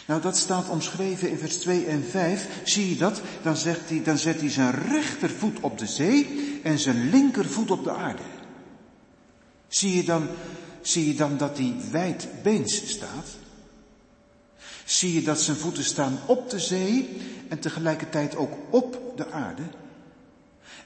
[0.06, 2.48] Nou, dat staat omschreven in vers 2 en 5.
[2.64, 3.22] Zie je dat?
[3.42, 7.84] Dan, zegt hij, dan zet hij zijn rechtervoet op de zee en zijn linkervoet op
[7.84, 8.24] de aarde.
[9.68, 10.28] Zie je dan,
[10.82, 13.39] zie je dan dat hij wijdbeens staat?
[14.90, 17.18] Zie je dat zijn voeten staan op de zee
[17.50, 19.64] en tegelijkertijd ook op de aarde?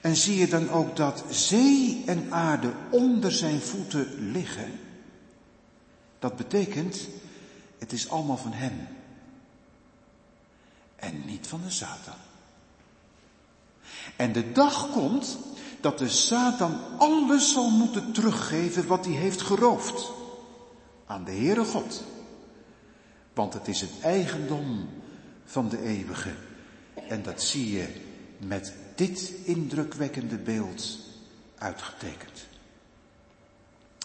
[0.01, 4.79] En zie je dan ook dat zee en aarde onder zijn voeten liggen?
[6.19, 7.07] Dat betekent,
[7.79, 8.87] het is allemaal van hem.
[10.95, 12.17] En niet van de Satan.
[14.15, 15.37] En de dag komt
[15.81, 20.11] dat de Satan alles zal moeten teruggeven wat hij heeft geroofd.
[21.05, 22.03] Aan de Heere God.
[23.33, 24.89] Want het is het eigendom
[25.45, 26.33] van de eeuwige.
[27.07, 27.87] En dat zie je
[28.37, 30.97] met dit indrukwekkende beeld
[31.57, 32.45] uitgetekend.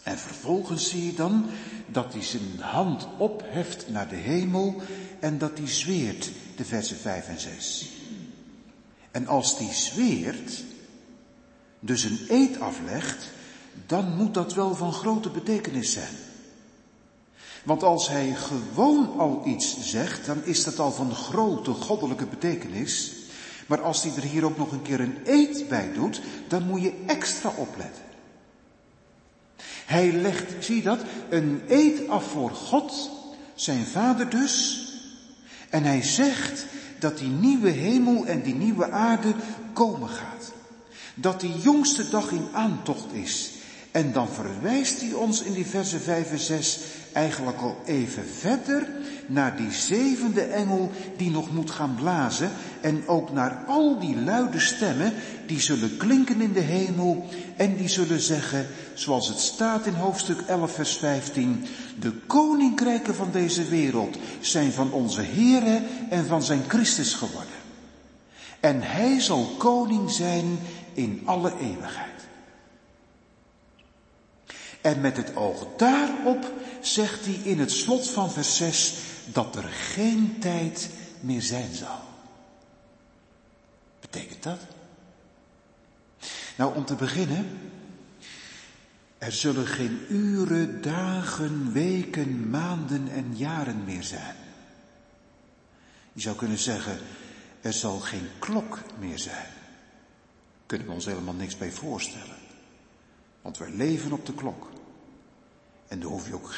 [0.03, 1.47] En vervolgens zie je dan
[1.87, 4.83] dat hij zijn hand opheft naar de hemel
[5.21, 7.91] en dat hij zweert, de versen 5 en 6.
[9.11, 10.65] En als die zweert,
[11.81, 13.29] dus een eed aflegt,
[13.87, 16.15] dan moet dat wel van grote betekenis zijn.
[17.69, 23.13] Want als hij gewoon al iets zegt, dan is dat al van grote goddelijke betekenis.
[23.67, 26.83] Maar als hij er hier ook nog een keer een eed bij doet, dan moet
[26.83, 28.03] je extra opletten.
[29.87, 30.99] Hij legt, zie dat,
[31.29, 33.11] een eed af voor God,
[33.55, 34.85] zijn vader dus.
[35.71, 36.65] En hij zegt
[36.99, 39.35] dat die nieuwe hemel en die nieuwe aarde
[39.73, 40.53] komen gaat.
[41.15, 43.58] Dat die jongste dag in aantocht is.
[43.99, 46.81] En dan verwijst hij ons in die versen 5 en 6
[47.13, 48.89] eigenlijk al even verder
[49.27, 54.61] naar die zevende engel die nog moet gaan blazen en ook naar al die luide
[54.61, 55.13] stemmen
[55.47, 57.27] die zullen klinken in de hemel
[57.57, 61.65] en die zullen zeggen, zoals het staat in hoofdstuk 11 vers 15,
[62.01, 67.59] de koninkrijken van deze wereld zijn van onze Here en van zijn Christus geworden.
[68.61, 70.59] En hij zal koning zijn
[70.93, 72.18] in alle eeuwigheid.
[74.81, 79.69] En met het oog daarop zegt hij in het slot van vers 6 dat er
[79.69, 82.01] geen tijd meer zijn zal.
[84.01, 84.59] Betekent dat?
[86.57, 87.61] Nou, om te beginnen,
[89.19, 94.37] er zullen geen uren, dagen, weken, maanden en jaren meer zijn.
[96.13, 96.99] Je zou kunnen zeggen,
[97.61, 99.47] er zal geen klok meer zijn.
[100.67, 102.48] Kunnen we ons helemaal niks bij voorstellen.
[103.43, 104.71] Want wij leven op de klok.
[105.89, 106.55] En daar hoef je ook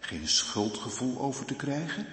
[0.00, 2.06] geen schuldgevoel over te krijgen.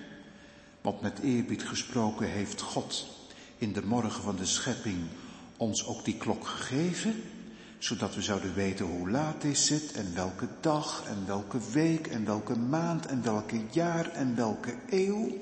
[0.81, 3.07] Want met eerbied gesproken heeft God
[3.57, 5.07] in de morgen van de schepping
[5.57, 7.23] ons ook die klok gegeven.
[7.77, 12.25] Zodat we zouden weten hoe laat is het en welke dag en welke week en
[12.25, 15.37] welke maand en welke jaar en welke eeuw.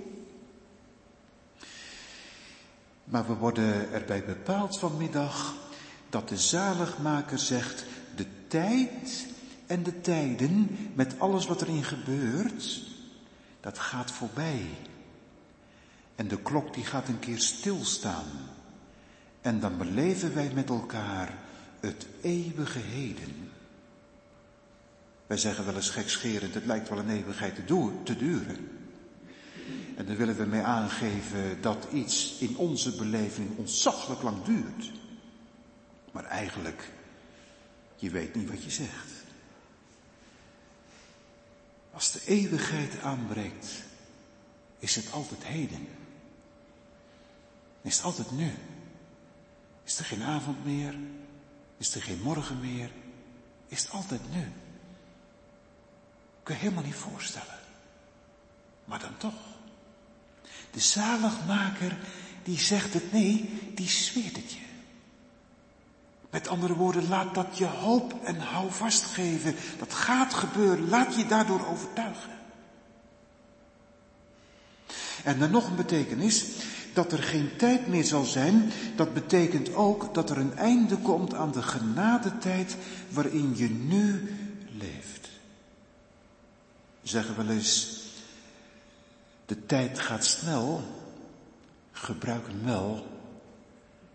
[3.03, 5.53] Maar we worden erbij bepaald vanmiddag
[6.09, 7.85] dat de zaligmaker zegt,
[8.53, 9.27] tijd
[9.65, 12.81] en de tijden met alles wat erin gebeurt,
[13.59, 14.65] dat gaat voorbij.
[16.15, 18.25] En de klok die gaat een keer stilstaan.
[19.41, 21.37] En dan beleven wij met elkaar
[21.79, 23.51] het eeuwige heden.
[25.27, 28.69] Wij zeggen wel eens gekscherend, het lijkt wel een eeuwigheid te, duren.
[29.95, 34.91] En dan willen we mee aangeven dat iets in onze beleving ontzaglijk lang duurt.
[36.11, 36.91] Maar eigenlijk,
[38.03, 39.11] je weet niet wat je zegt.
[41.91, 43.67] Als de eeuwigheid aanbreekt,
[44.79, 45.87] is het altijd heden.
[47.81, 48.51] Is het altijd nu.
[49.83, 50.95] Is er geen avond meer?
[51.77, 52.91] Is er geen morgen meer?
[53.67, 54.51] Is het altijd nu?
[56.43, 57.59] Kun je helemaal niet voorstellen.
[58.85, 59.41] Maar dan toch.
[60.71, 61.97] De zaligmaker
[62.43, 64.62] die zegt het nee, die zweert het je.
[66.34, 69.55] Met andere woorden, laat dat je hoop en hou vastgeven.
[69.79, 70.89] Dat gaat gebeuren.
[70.89, 72.31] Laat je daardoor overtuigen.
[75.23, 76.45] En dan nog een betekenis.
[76.93, 81.34] Dat er geen tijd meer zal zijn, dat betekent ook dat er een einde komt
[81.34, 82.75] aan de genadetijd
[83.09, 84.36] waarin je nu
[84.77, 85.29] leeft.
[87.03, 88.01] Zeggen wel eens,
[89.45, 90.84] de tijd gaat snel,
[91.91, 93.07] gebruik hem wel.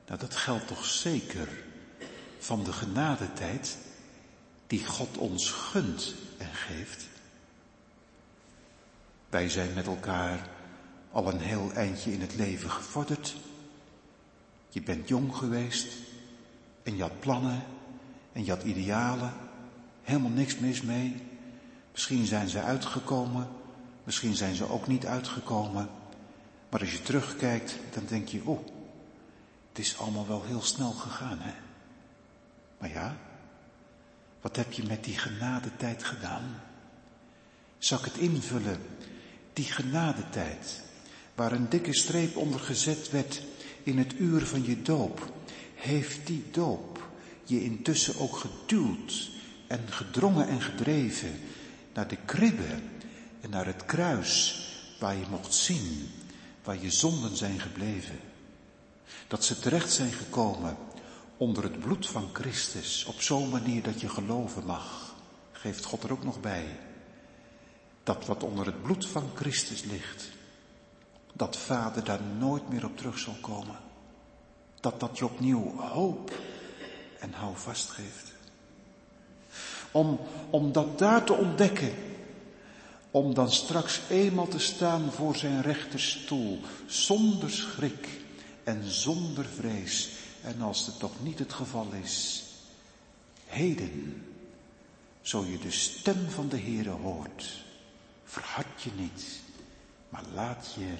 [0.07, 1.49] Nou, dat geldt toch zeker
[2.39, 3.76] van de genadetijd
[4.66, 7.07] die God ons gunt en geeft.
[9.28, 10.49] Wij zijn met elkaar
[11.12, 13.36] al een heel eindje in het leven gevorderd.
[14.68, 15.86] Je bent jong geweest
[16.82, 17.62] en je had plannen
[18.32, 19.32] en je had idealen.
[20.03, 21.22] Helemaal niks mis mee.
[21.93, 23.49] Misschien zijn ze uitgekomen,
[24.05, 25.89] misschien zijn ze ook niet uitgekomen.
[26.68, 28.66] Maar als je terugkijkt, dan denk je, oh,
[29.68, 31.68] het is allemaal wel heel snel gegaan, hè?
[32.79, 33.16] Maar ja,
[34.41, 36.61] wat heb je met die genadetijd gedaan?
[37.79, 38.81] Zal ik het invullen?
[39.53, 40.83] Die genadetijd,
[41.35, 43.43] waar een dikke streep onder gezet werd
[43.83, 45.33] in het uur van je doop,
[45.74, 47.09] heeft die doop
[47.45, 49.31] je intussen ook geduwd
[49.66, 51.41] en gedrongen en gedreven
[51.95, 52.81] naar de kribbe
[53.41, 54.62] en naar het kruis
[54.99, 56.11] waar je mocht zien
[56.62, 58.18] waar je zonden zijn gebleven.
[59.29, 60.76] Dat ze terecht zijn gekomen
[61.39, 65.14] onder het bloed van Christus op zo'n manier dat je geloven mag,
[65.53, 66.78] geeft God er ook nog bij.
[68.03, 70.28] Dat wat onder het bloed van Christus ligt,
[71.32, 73.76] dat Vader daar nooit meer op terug zal komen.
[74.80, 76.32] Dat dat je opnieuw hoop
[77.18, 78.32] en hou vast geeft.
[79.91, 80.20] Om,
[80.51, 81.95] om dat daar te ontdekken,
[83.11, 88.09] om dan straks eenmaal te staan voor zijn rechterstoel, zonder schrik
[88.64, 90.18] en zonder vrees.
[90.43, 92.45] En als het toch niet het geval is,
[93.47, 94.26] heden,
[95.20, 97.64] zo je de stem van de Heere hoort,
[98.24, 99.41] verhard je niet,
[100.09, 100.95] maar laat je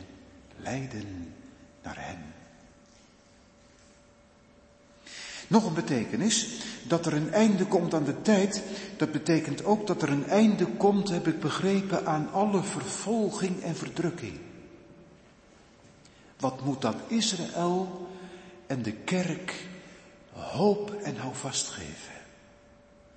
[0.57, 1.35] leiden
[1.83, 2.19] naar Hem.
[5.49, 6.49] Nog een betekenis,
[6.83, 8.63] dat er een einde komt aan de tijd,
[8.97, 13.77] dat betekent ook dat er een einde komt, heb ik begrepen, aan alle vervolging en
[13.77, 14.39] verdrukking.
[16.39, 18.08] Wat moet dat Israël
[18.69, 19.67] en de kerk
[20.33, 22.17] hoop en houvast geven?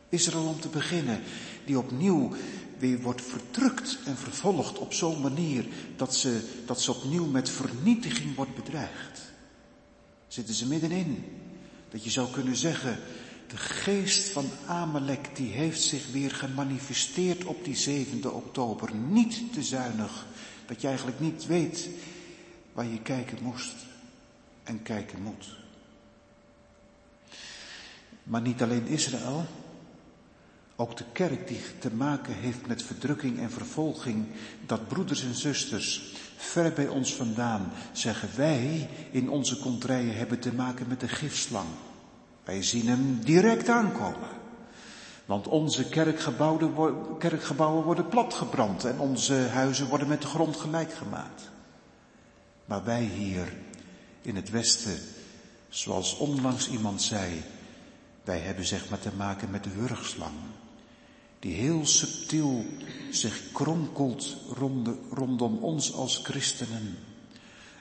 [0.10, 1.22] Israël om te beginnen,
[1.66, 2.32] die opnieuw
[2.78, 8.36] weer wordt verdrukt en vervolgd op zo'n manier dat ze, dat ze opnieuw met vernietiging
[8.36, 9.22] wordt bedreigd.
[10.28, 11.26] Zitten ze middenin.
[11.90, 13.00] Dat je zou kunnen zeggen,
[13.48, 18.96] de geest van Amalek die heeft zich weer gemanifesteerd op die 7e oktober.
[18.96, 20.26] Niet te zuinig,
[20.66, 21.90] dat je eigenlijk niet weet
[22.74, 23.76] waar je kijken moest
[24.64, 25.60] en kijken moet.
[28.24, 29.46] Maar niet alleen Israël,
[30.76, 34.26] ook de kerk die te maken heeft met verdrukking en vervolging,
[34.66, 40.54] dat broeders en zusters ver bij ons vandaan zeggen wij in onze kontrijen hebben te
[40.54, 41.68] maken met de gifslang.
[42.44, 44.30] Wij zien hem direct aankomen.
[45.26, 51.50] Want onze kerkgebouwen, kerkgebouwen worden platgebrand en onze huizen worden met de grond gelijk gemaakt.
[52.66, 53.54] Maar wij hier
[54.22, 55.00] in het Westen,
[55.70, 57.44] zoals onlangs iemand zei,
[58.24, 60.36] wij hebben zeg maar te maken met de wurgslang
[61.42, 62.66] die heel subtiel
[63.12, 64.36] zich kronkelt
[65.10, 66.98] rondom ons als christenen.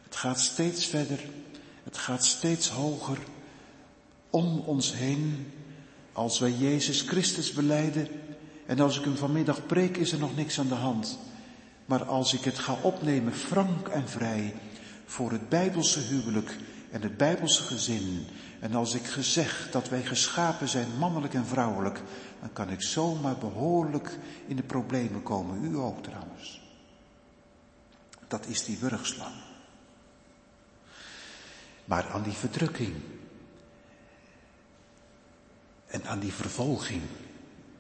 [0.05, 1.21] Het gaat steeds verder,
[1.85, 3.19] het gaat steeds hoger
[4.31, 5.53] om ons heen.
[6.13, 8.09] Als wij Jezus Christus beleiden
[8.67, 11.19] en als ik hem vanmiddag preek is er nog niks aan de hand.
[11.87, 14.55] Maar als ik het ga opnemen frank en vrij
[15.11, 16.57] voor het Bijbelse huwelijk
[16.91, 18.27] en het Bijbelse gezin,
[18.61, 22.03] En als ik gezegd dat wij geschapen zijn, mannelijk en vrouwelijk,
[22.41, 25.65] dan kan ik zomaar behoorlijk in de problemen komen.
[25.65, 26.61] U ook trouwens.
[28.29, 29.35] Dat is die wurgslang.
[31.85, 32.95] Maar aan die verdrukking
[35.87, 37.03] en aan die vervolging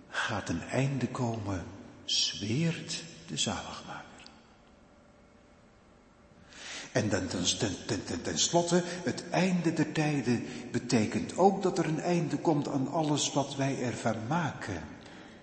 [0.09, 1.64] gaat een einde komen,
[2.05, 3.80] zweert de zaligmaker.
[6.93, 12.36] En dan ten, ten, slotte, het einde der tijden betekent ook dat er een einde
[12.36, 14.82] komt aan alles wat wij ervan maken.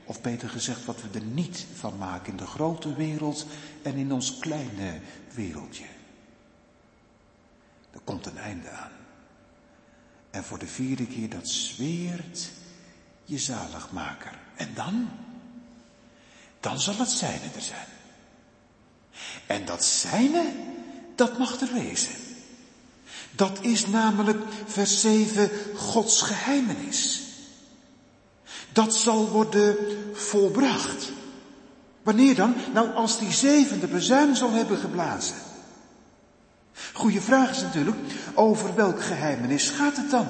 [0.06, 3.45] Of beter gezegd, wat we er niet van maken in de grote wereld
[3.82, 5.00] en in ons kleine
[5.34, 5.86] wereldje.
[7.91, 8.91] Er komt een einde aan.
[10.30, 12.50] En voor de vierde keer dat zweert
[13.24, 14.39] je zaligmaker.
[14.56, 15.10] En dan?
[16.60, 17.88] Dan zal het zijne er zijn.
[19.48, 20.54] En dat zijne,
[21.18, 22.13] dat mag er wezen.
[23.32, 27.22] Dat is namelijk vers 7 Gods geheimenis.
[28.72, 29.76] Dat zal worden
[30.13, 31.11] volbracht.
[32.03, 32.55] Wanneer dan?
[32.74, 35.36] Nou, als die zevende bezuin zal hebben geblazen.
[36.93, 37.97] Goeie vraag is natuurlijk,
[38.34, 40.28] over welk geheimenis gaat het dan?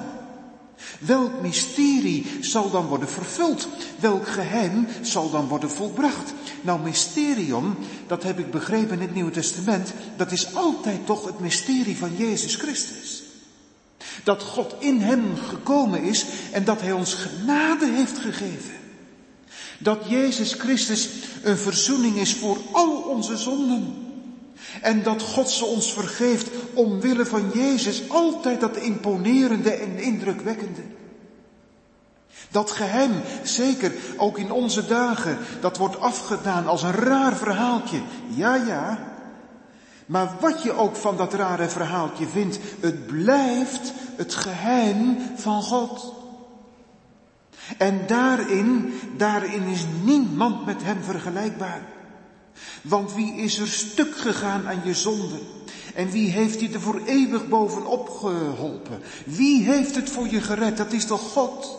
[0.98, 3.68] Welk mysterie zal dan worden vervuld?
[4.00, 6.32] Welk geheim zal dan worden volbracht?
[6.60, 7.76] Nou, mysterium,
[8.06, 12.16] dat heb ik begrepen in het Nieuwe Testament, dat is altijd toch het mysterie van
[12.16, 13.22] Jezus Christus.
[14.24, 18.76] Dat God in hem gekomen is en dat hij ons genade heeft gegeven.
[19.78, 21.08] Dat Jezus Christus
[21.42, 24.07] een verzoening is voor al onze zonden.
[24.82, 30.82] En dat God ze ons vergeeft omwille van Jezus, altijd dat imponerende en indrukwekkende.
[32.50, 38.00] Dat geheim, zeker ook in onze dagen, dat wordt afgedaan als een raar verhaaltje.
[38.28, 38.98] Ja, ja.
[40.06, 46.14] Maar wat je ook van dat rare verhaaltje vindt, het blijft het geheim van God.
[47.78, 51.80] En daarin, daarin is niemand met hem vergelijkbaar.
[52.82, 55.38] Want wie is er stuk gegaan aan je zonde?
[55.94, 59.02] En wie heeft je er voor eeuwig bovenop geholpen?
[59.24, 60.76] Wie heeft het voor je gered?
[60.76, 61.78] Dat is toch God?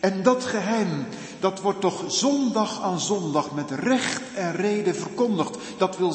[0.00, 1.06] En dat geheim,
[1.40, 5.56] dat wordt toch zondag aan zondag met recht en reden verkondigd.
[5.78, 6.14] Dat wil,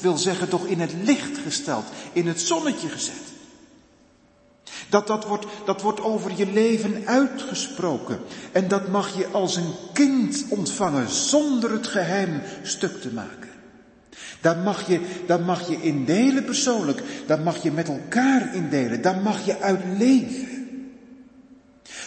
[0.00, 3.33] wil zeggen toch in het licht gesteld, in het zonnetje gezet.
[4.94, 8.18] Dat, dat, wordt, dat wordt over je leven uitgesproken.
[8.52, 13.48] En dat mag je als een kind ontvangen zonder het geheim stuk te maken.
[14.40, 17.02] Daar mag je, daar mag je indelen persoonlijk.
[17.26, 19.02] Daar mag je met elkaar indelen.
[19.02, 20.68] Daar mag je uit leven.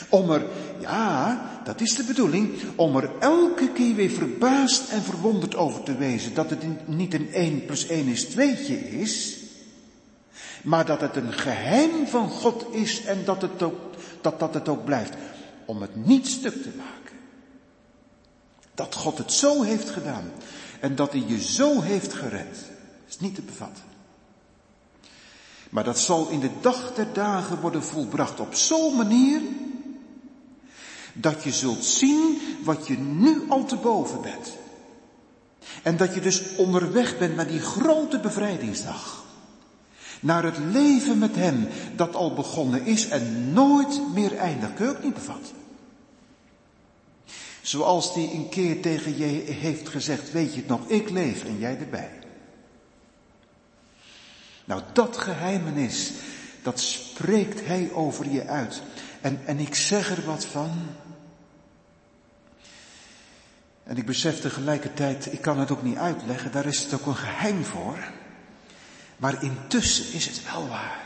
[0.10, 0.46] Om er,
[0.80, 5.98] ja, dat is de bedoeling, om er elke keer weer verbaasd en verwonderd over te
[5.98, 6.34] wezen.
[6.34, 9.37] Dat het niet een 1 plus 1 is tweetje is
[10.68, 13.80] maar dat het een geheim van God is en dat het ook,
[14.22, 15.14] dat, dat het ook blijft.
[15.66, 17.18] Om het niet stuk te maken.
[18.74, 20.32] Dat God het zo heeft gedaan
[20.80, 22.58] en dat hij je zo heeft gered,
[23.08, 23.84] is niet te bevatten.
[25.70, 29.42] Maar dat zal in de dag der dagen worden volbracht op zo'n manier
[31.14, 34.52] dat je zult zien wat je nu al te boven bent.
[35.84, 39.26] En dat je dus onderweg bent naar die grote bevrijdingsdag.
[40.20, 44.74] Naar het leven met Hem dat al begonnen is en nooit meer eindigt.
[44.74, 45.56] Kun je ook niet bevatten.
[47.62, 51.60] Zoals die een keer tegen je heeft gezegd, weet je het nog, ik leef en
[51.60, 52.12] jij erbij.
[54.66, 56.12] Nou, dat geheimenis,
[56.62, 58.82] dat spreekt hij over je uit.
[59.22, 60.72] En, en ik zeg er wat van.
[63.84, 67.16] En ik besef tegelijkertijd, ik kan het ook niet uitleggen, daar is het ook een
[67.16, 67.98] geheim voor.
[69.18, 71.06] Maar intussen is het wel waar.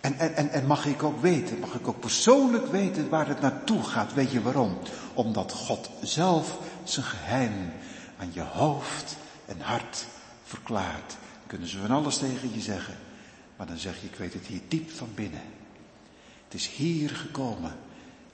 [0.00, 3.82] En, en, en mag ik ook weten, mag ik ook persoonlijk weten waar het naartoe
[3.82, 4.14] gaat.
[4.14, 4.78] Weet je waarom?
[5.14, 7.72] Omdat God zelf zijn geheim
[8.18, 9.16] aan je hoofd
[9.46, 10.06] en hart
[10.44, 11.16] verklaart.
[11.46, 12.98] Kunnen ze van alles tegen je zeggen.
[13.56, 15.42] Maar dan zeg je, ik weet het hier diep van binnen.
[16.44, 17.76] Het is hier gekomen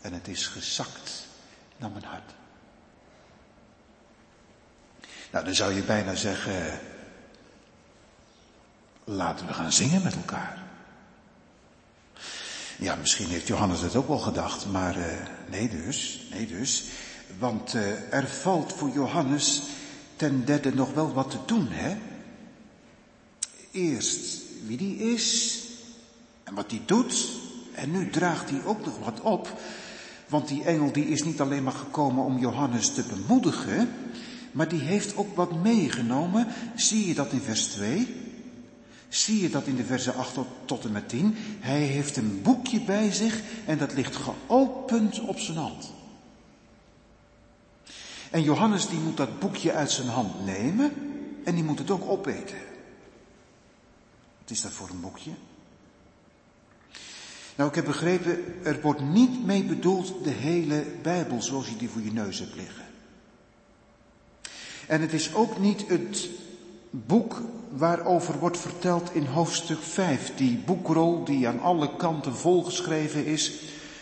[0.01, 1.27] en het is gezakt
[1.77, 2.35] naar mijn hart.
[5.31, 6.81] Nou, dan zou je bijna zeggen,
[9.11, 10.63] Laten we gaan zingen met elkaar.
[12.79, 15.05] Ja, misschien heeft Johannes het ook wel gedacht, maar uh,
[15.51, 16.85] nee dus, nee dus.
[17.39, 19.63] Want uh, er valt voor Johannes
[20.17, 21.97] ten derde nog wel wat te doen, hè?
[23.71, 25.59] Eerst wie die is
[26.45, 27.29] en wat die doet.
[27.75, 29.61] En nu draagt hij ook nog wat op.
[30.27, 33.91] Want die engel die is niet alleen maar gekomen om Johannes te bemoedigen,
[34.53, 36.47] maar die heeft ook wat meegenomen.
[36.75, 38.27] Zie je dat in vers 2?
[39.09, 41.35] Zie je dat in de verse 8 tot, en met 10.
[41.61, 45.93] Hij heeft een boekje bij zich en dat ligt geopend op zijn hand.
[48.31, 50.93] En Johannes die moet dat boekje uit zijn hand nemen
[51.45, 52.59] en die moet het ook opeten.
[54.41, 55.31] Wat is dat voor een boekje?
[57.57, 61.89] Nou, ik heb begrepen, er wordt niet mee bedoeld de hele Bijbel zoals je die
[61.89, 62.85] voor je neus hebt liggen.
[64.87, 66.29] En het is ook niet het
[66.91, 70.33] boek waarover wordt verteld in hoofdstuk 5.
[70.37, 73.53] Die boekrol die aan alle kanten volgeschreven is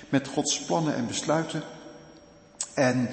[0.08, 1.62] met Gods plannen en besluiten.
[2.74, 3.08] En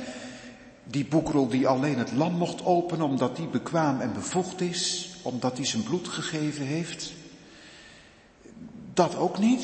[0.84, 5.58] die boekrol die alleen het lam mocht openen omdat die bekwaam en bevoegd is, omdat
[5.58, 7.14] hij zijn bloed gegeven heeft.
[8.94, 9.64] Dat ook niet.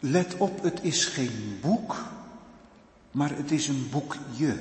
[0.00, 1.96] Let op, het is geen boek,
[3.10, 4.56] maar het is een boekje.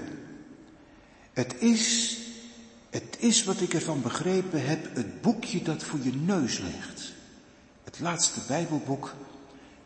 [1.33, 2.17] Het is,
[2.91, 7.11] het is wat ik ervan begrepen heb, het boekje dat voor je neus ligt.
[7.83, 9.13] Het laatste Bijbelboek,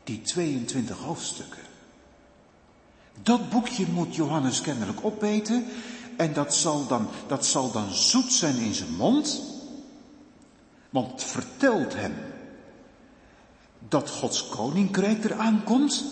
[0.03, 1.61] die 22 hoofdstukken.
[3.21, 5.65] Dat boekje moet Johannes kennelijk opeten
[6.17, 9.41] en dat zal dan, dat zal dan zoet zijn in zijn mond,
[10.89, 12.13] want het vertelt hem
[13.87, 16.03] dat Gods koninkrijk eraan komt.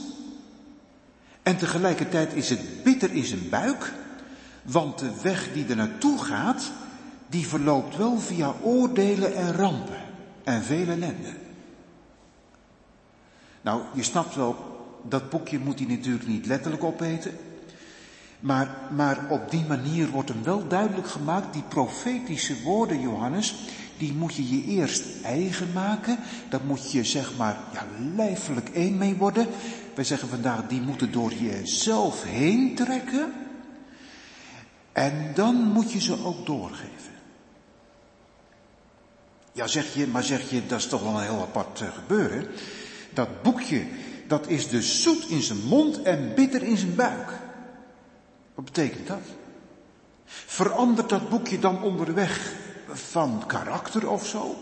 [1.42, 3.94] En tegelijkertijd is het bitter in zijn buik,
[4.62, 6.72] want de weg die er naartoe gaat,
[7.34, 10.02] die verloopt wel via oordelen en rampen
[10.44, 11.34] en veel ellende.
[13.62, 14.56] Nou, je snapt wel,
[15.10, 17.32] dat boekje moet hij natuurlijk niet letterlijk opeten.
[18.40, 23.56] Maar, maar op die manier wordt hem wel duidelijk gemaakt, die profetische woorden, Johannes,
[23.98, 26.18] die moet je je eerst eigen maken.
[26.50, 29.48] Daar moet je zeg maar ja, lijfelijk één mee worden.
[29.96, 33.34] Wij zeggen vandaag, die moeten door jezelf heen trekken.
[34.92, 37.13] En dan moet je ze ook doorgeven.
[39.54, 42.48] Ja, zeg je, maar zeg je, dat is toch wel een heel apart uh, gebeuren.
[43.14, 43.86] Dat boekje,
[44.28, 47.30] dat is dus zoet in zijn mond en bitter in zijn buik.
[48.56, 49.22] Wat betekent dat?
[50.26, 52.54] Verandert dat boekje dan onderweg
[52.88, 54.56] van karakter of zo?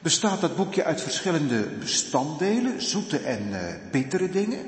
[0.00, 3.58] Bestaat dat boekje uit verschillende bestanddelen, zoete en uh,
[3.90, 4.66] bittere dingen?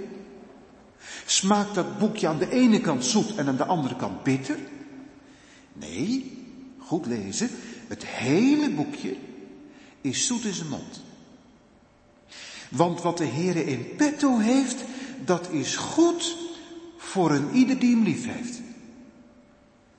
[1.26, 4.58] Smaakt dat boekje aan de ene kant zoet en aan de andere kant bitter?
[5.72, 6.38] Nee,
[6.78, 7.50] goed lezen,
[7.91, 9.16] het hele boekje
[10.01, 11.03] is zoet in zijn mond.
[12.68, 14.84] Want wat de Heere in petto heeft,
[15.24, 16.36] dat is goed
[16.97, 18.61] voor een ieder die hem lief heeft.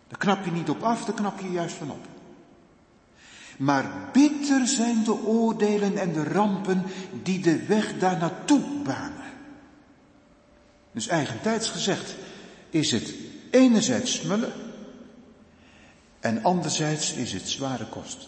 [0.08, 2.08] Daar knap je niet op af, daar knap je juist van op.
[3.58, 6.84] Maar bitter zijn de oordelen en de rampen
[7.24, 9.32] die de weg daar naartoe banen.
[10.92, 12.16] Dus eigentijds gezegd
[12.70, 13.14] is het
[13.50, 14.71] enerzijds smullen
[16.22, 18.28] en anderzijds is het zware kost.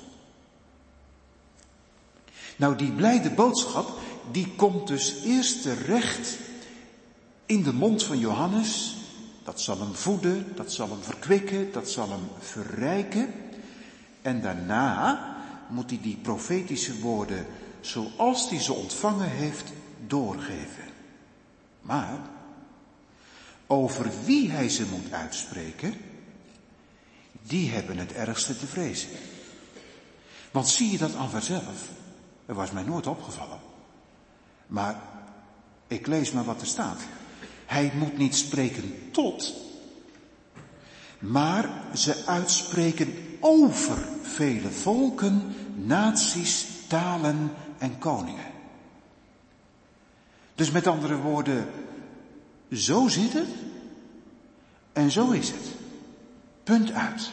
[2.55, 3.99] Nou, die blijde boodschap,
[4.31, 6.37] die komt dus eerst terecht
[7.45, 8.95] in de mond van Johannes.
[9.43, 13.33] Dat zal hem voeden, dat zal hem verkwikken, dat zal hem verrijken.
[14.21, 15.35] En daarna
[15.69, 17.45] moet hij die profetische woorden,
[17.81, 19.71] zoals hij ze ontvangen heeft,
[20.07, 20.83] doorgeven.
[21.81, 22.19] Maar
[23.67, 25.93] over wie hij ze moet uitspreken,
[27.47, 29.09] die hebben het ergste te vrezen.
[30.51, 31.89] Want zie je dat aan vanzelf?
[32.45, 33.59] Dat was mij nooit opgevallen.
[34.67, 35.01] Maar
[35.87, 37.01] ik lees maar wat er staat.
[37.65, 39.53] Hij moet niet spreken tot,
[41.19, 48.51] maar ze uitspreken over vele volken, naties, talen en koningen.
[50.55, 51.67] Dus met andere woorden,
[52.71, 53.49] zo zit het
[54.93, 55.82] en zo is het.
[56.63, 57.31] Punt uit.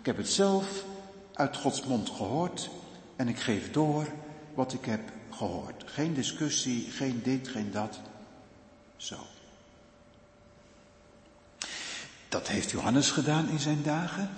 [0.00, 0.84] Ik heb het zelf
[1.32, 2.70] uit Gods mond gehoord
[3.16, 4.06] en ik geef door
[4.54, 5.00] wat ik heb
[5.30, 5.84] gehoord.
[5.86, 8.00] Geen discussie, geen dit, geen dat.
[8.96, 9.16] Zo.
[12.28, 14.30] Dat heeft Johannes gedaan in zijn dagen.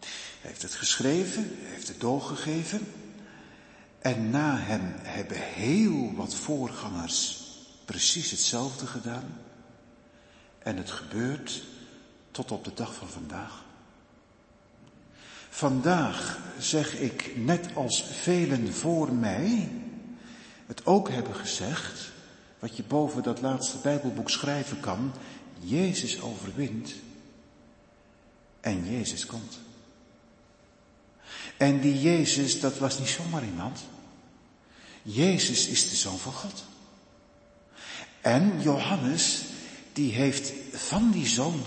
[0.00, 2.92] Hij heeft het geschreven, hij heeft het doorgegeven.
[3.98, 7.40] En na hem hebben heel wat voorgangers
[7.84, 9.40] precies hetzelfde gedaan.
[10.58, 11.62] En het gebeurt
[12.32, 13.64] tot op de dag van vandaag.
[15.48, 19.70] Vandaag zeg ik, net als velen voor mij,
[20.66, 22.10] het ook hebben gezegd,
[22.58, 25.12] wat je boven dat laatste Bijbelboek schrijven kan,
[25.60, 26.92] Jezus overwint
[28.60, 29.58] en Jezus komt.
[31.56, 33.80] En die Jezus, dat was niet zomaar iemand.
[35.02, 36.64] Jezus is de Zoon van God.
[38.20, 39.42] En Johannes,
[39.92, 41.62] die heeft van die Zoon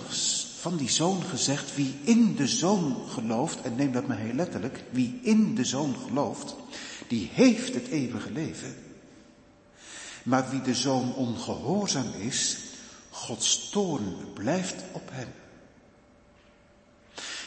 [0.66, 4.84] van die zoon gezegd, wie in de zoon gelooft, en neem dat maar heel letterlijk,
[4.90, 6.56] wie in de zoon gelooft,
[7.08, 8.76] die heeft het eeuwige leven.
[10.24, 12.58] Maar wie de zoon ongehoorzaam is,
[13.10, 15.28] Gods toorn blijft op hem.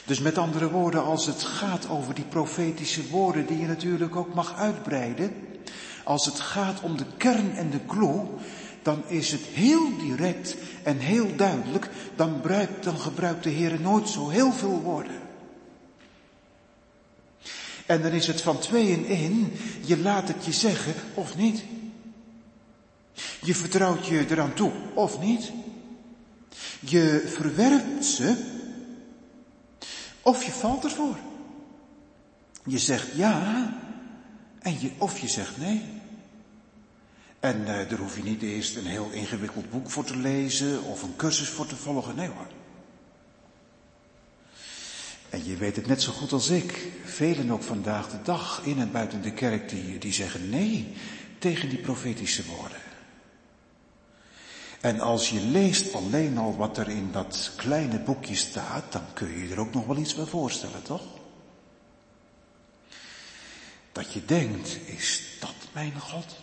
[0.04, 4.34] Dus met andere woorden, als het gaat over die profetische woorden die je natuurlijk ook
[4.34, 5.32] mag uitbreiden,
[6.04, 8.26] als het gaat om de kern en de clue,
[8.88, 14.08] dan is het heel direct en heel duidelijk, dan, gebruikt, dan gebruikt de Heer nooit
[14.08, 15.20] zo heel veel woorden.
[17.86, 19.52] En dan is het van twee in één,
[19.84, 21.62] je laat het je zeggen of niet.
[23.42, 25.52] Je vertrouwt je eraan toe of niet.
[26.80, 28.36] Je verwerpt ze
[30.22, 31.16] of je valt ervoor.
[32.64, 33.76] Je zegt ja
[34.58, 35.97] en je, of je zegt nee.
[37.40, 41.02] En uh, daar hoef je niet eerst een heel ingewikkeld boek voor te lezen of
[41.02, 42.14] een cursus voor te volgen.
[42.16, 42.46] Nee hoor.
[45.30, 46.92] En je weet het net zo goed als ik.
[47.04, 50.94] Velen ook vandaag de dag in en buiten de kerk die, die zeggen nee
[51.38, 52.80] tegen die profetische woorden.
[54.80, 59.28] En als je leest alleen al wat er in dat kleine boekje staat, dan kun
[59.28, 61.02] je je er ook nog wel iets bij voorstellen, toch?
[63.92, 66.36] Dat je denkt, is dat mijn God?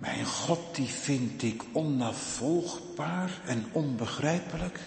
[0.00, 4.80] Mijn God die vind ik onnavolgbaar en onbegrijpelijk.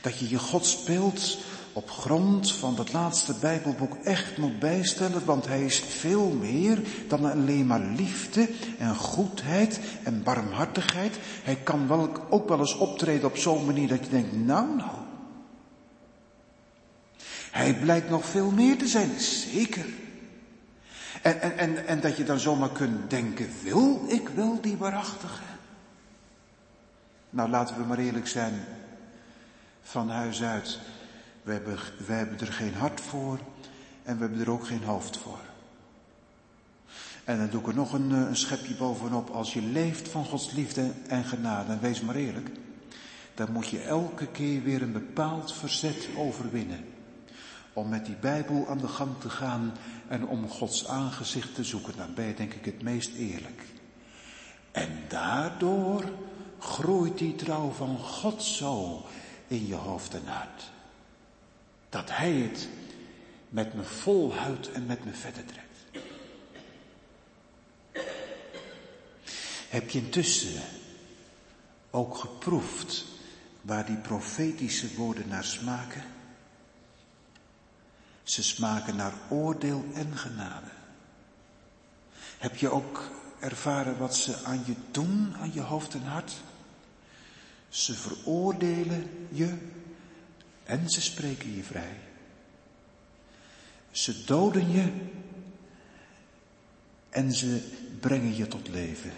[0.00, 1.38] Dat je je God speelt
[1.72, 7.24] op grond van dat laatste Bijbelboek echt moet bijstellen, want hij is veel meer dan
[7.24, 8.48] alleen maar liefde
[8.78, 11.18] en goedheid en barmhartigheid.
[11.42, 14.90] Hij kan wel, ook wel eens optreden op zo'n manier dat je denkt, nou nou.
[17.50, 19.86] Hij blijkt nog veel meer te zijn, zeker.
[21.26, 25.42] En, en, en, en dat je dan zomaar kunt denken, wil ik wel die waarachtige?
[27.30, 28.54] Nou, laten we maar eerlijk zijn,
[29.82, 30.78] van huis uit.
[31.42, 33.38] We hebben, wij hebben er geen hart voor
[34.02, 35.40] en we hebben er ook geen hoofd voor.
[37.24, 39.30] En dan doe ik er nog een, eh, een schepje bovenop.
[39.30, 42.50] Als je leeft van Gods liefde en genade, en wees maar eerlijk,
[43.34, 46.84] dan moet je elke keer weer een bepaald verzet overwinnen.
[47.72, 49.72] Om met die Bijbel aan de gang te gaan
[50.08, 51.96] en om Gods aangezicht te zoeken.
[51.96, 53.62] Dan ben je denk ik het meest eerlijk.
[54.72, 56.04] En daardoor
[56.58, 59.04] groeit die trouw van God zo
[59.46, 60.74] in je hoofd en hart
[61.88, 62.68] dat hij het
[63.48, 65.64] met me volhoudt en met me verder trekt.
[69.68, 70.62] Heb je intussen
[71.90, 73.04] ook geproefd
[73.60, 76.02] waar die profetische woorden naar smaken?
[78.26, 80.70] Ze smaken naar oordeel en genade.
[82.38, 83.10] Heb je ook
[83.40, 86.32] ervaren wat ze aan je doen, aan je hoofd en hart?
[87.68, 89.58] Ze veroordelen je
[90.64, 91.96] en ze spreken je vrij.
[93.90, 94.92] Ze doden je
[97.10, 99.12] en ze brengen je tot leven.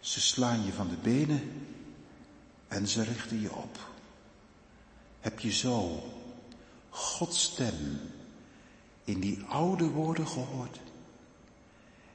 [0.00, 1.66] Ze slaan je van de benen
[2.68, 3.78] en ze richten je op.
[5.20, 6.02] Heb je zo
[6.96, 8.00] Gods stem
[9.04, 10.80] in die oude woorden gehoord?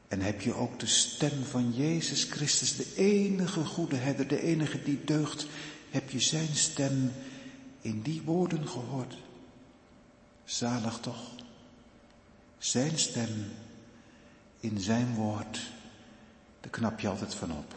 [0.08, 4.84] En heb je ook de stem van Jezus Christus, de enige goede herder, de enige
[4.84, 5.48] die deugt,
[5.90, 7.12] heb je zijn stem
[7.82, 9.18] in die woorden gehoord.
[10.44, 11.32] Zalig toch.
[12.58, 13.52] Zijn stem
[14.60, 15.62] in zijn woord,
[16.60, 17.76] daar knap je altijd van op.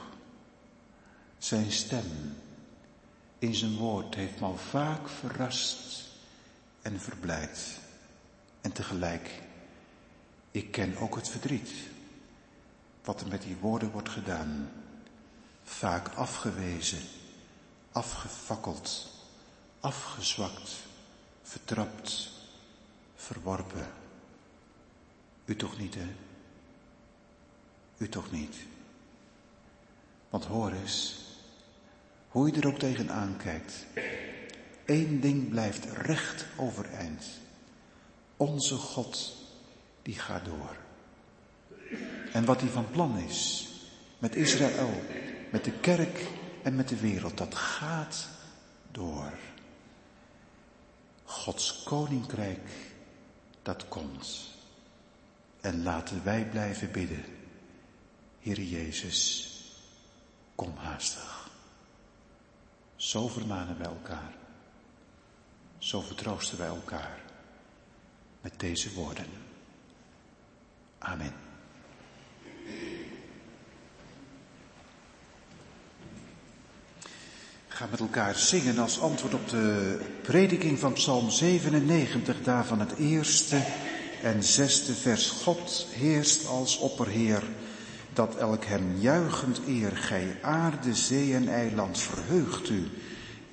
[1.38, 2.36] Zijn stem
[3.38, 6.03] in zijn woord heeft me al vaak verrast
[6.84, 7.78] en verblijd.
[8.60, 9.30] En tegelijk,
[10.50, 11.72] ik ken ook het verdriet.
[13.04, 14.70] Wat er met die woorden wordt gedaan.
[15.64, 17.02] Vaak afgewezen,
[17.92, 19.12] afgefakkeld
[19.84, 20.70] afgezwakt,
[21.42, 22.30] vertrapt,
[23.14, 23.86] verworpen.
[25.44, 26.08] U toch niet, hè?
[27.96, 28.56] U toch niet.
[30.30, 31.20] Want hoor eens,
[32.28, 33.86] hoe je er ook tegenaan kijkt.
[34.84, 37.24] Eén ding blijft recht overeind.
[38.36, 39.36] Onze God,
[40.02, 40.76] die gaat door.
[42.32, 43.68] En wat hij van plan is,
[44.18, 45.02] met Israël,
[45.50, 46.26] met de kerk
[46.62, 48.28] en met de wereld, dat gaat
[48.90, 49.32] door.
[51.24, 52.68] Gods koninkrijk,
[53.62, 54.52] dat komt.
[55.60, 57.24] En laten wij blijven bidden.
[58.40, 59.50] Heer Jezus,
[60.54, 61.50] kom haastig.
[62.96, 64.43] Zo vermanen wij elkaar.
[65.84, 67.18] Zo vertroosten wij elkaar
[68.40, 69.26] met deze woorden.
[70.98, 71.32] Amen.
[77.68, 83.62] Ga met elkaar zingen als antwoord op de prediking van Psalm 97, daarvan het eerste
[84.22, 85.30] en zesde vers.
[85.30, 87.42] God heerst als opperheer,
[88.12, 89.96] dat elk hem juichend eer.
[89.96, 92.90] Gij aarde, zee en eiland, verheugt u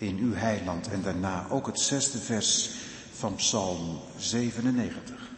[0.01, 0.87] in uw heiland.
[0.87, 2.69] En daarna ook het zesde vers
[3.11, 5.29] van Psalm 97.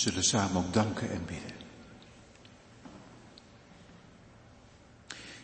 [0.00, 1.52] Zullen samen ook danken en bidden.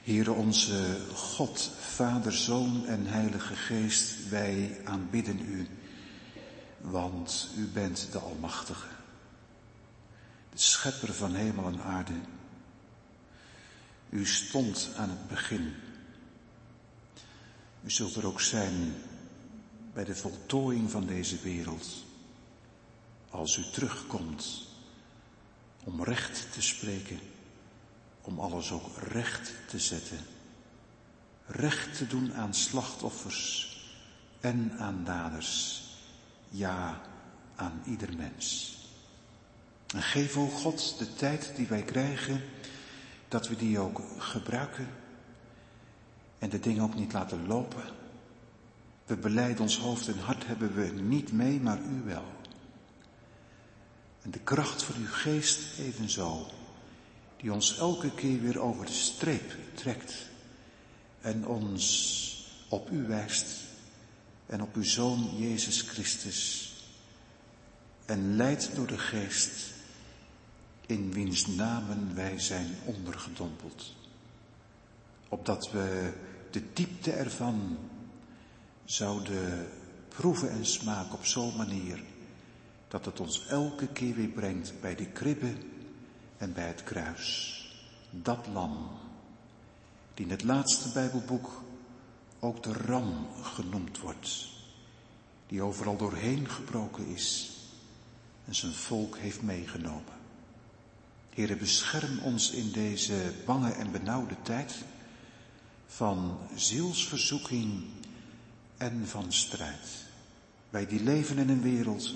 [0.03, 5.69] Heere onze God, Vader, Zoon en Heilige Geest, wij aanbidden U,
[6.81, 8.87] want U bent de Almachtige,
[10.51, 12.21] de Schepper van hemel en aarde.
[14.11, 15.75] U stond aan het begin.
[17.85, 18.95] U zult er ook zijn
[19.93, 22.05] bij de voltooiing van deze wereld
[23.31, 24.67] als u terugkomt
[25.85, 27.21] om recht te spreken,
[28.23, 30.19] om alles ook recht te zetten,
[31.47, 33.77] recht te doen aan slachtoffers
[34.41, 35.85] en aan daders,
[36.49, 37.01] ja,
[37.57, 38.77] aan ieder mens.
[39.95, 42.43] En geef, o God, de tijd die wij krijgen,
[43.29, 44.89] dat we die ook gebruiken
[46.39, 47.83] en de dingen ook niet laten lopen.
[49.07, 52.25] We beleiden ons hoofd en hart hebben we niet mee, maar u wel.
[54.27, 56.47] En de kracht van uw geest evenzo,
[57.37, 60.15] die ons elke keer weer over de streep trekt
[61.21, 63.47] en ons op u wijst
[64.47, 66.73] en op uw Zoon Jezus Christus
[68.05, 69.73] en leidt door de geest
[70.87, 73.95] in wiens namen wij zijn ondergedompeld.
[75.29, 76.13] Opdat we
[76.51, 77.79] de diepte ervan
[78.85, 79.69] zouden
[80.09, 82.03] proeven en smaken op zo'n manier
[82.89, 85.53] dat het ons elke keer weer brengt bij de kribbe
[86.37, 87.53] en bij het kruis.
[88.11, 88.89] Dat lam,
[90.15, 91.63] die in het laatste Bijbelboek
[92.39, 94.49] ook de ram genoemd wordt,
[95.47, 97.51] die overal doorheen gebroken is
[98.45, 100.15] en zijn volk heeft meegenomen.
[101.31, 104.75] Heere, bescherm ons in deze bange en benauwde tijd
[105.87, 107.85] van zielsverzoeking
[108.77, 110.05] en van strijd.
[110.71, 112.15] Wij die leven in een wereld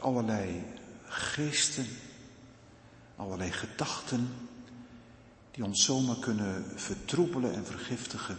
[0.00, 0.64] allerlei
[1.04, 1.86] geesten,
[3.16, 4.28] allerlei gedachten,
[5.50, 8.38] die ons zomaar kunnen vertroebelen en vergiftigen.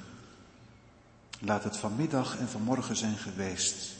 [1.39, 3.95] Laat het vanmiddag en vanmorgen zijn geweest.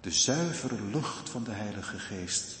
[0.00, 2.56] De zuivere lucht van de Heilige Geest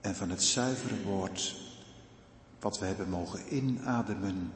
[0.00, 1.54] en van het zuivere woord
[2.60, 4.52] wat we hebben mogen inademen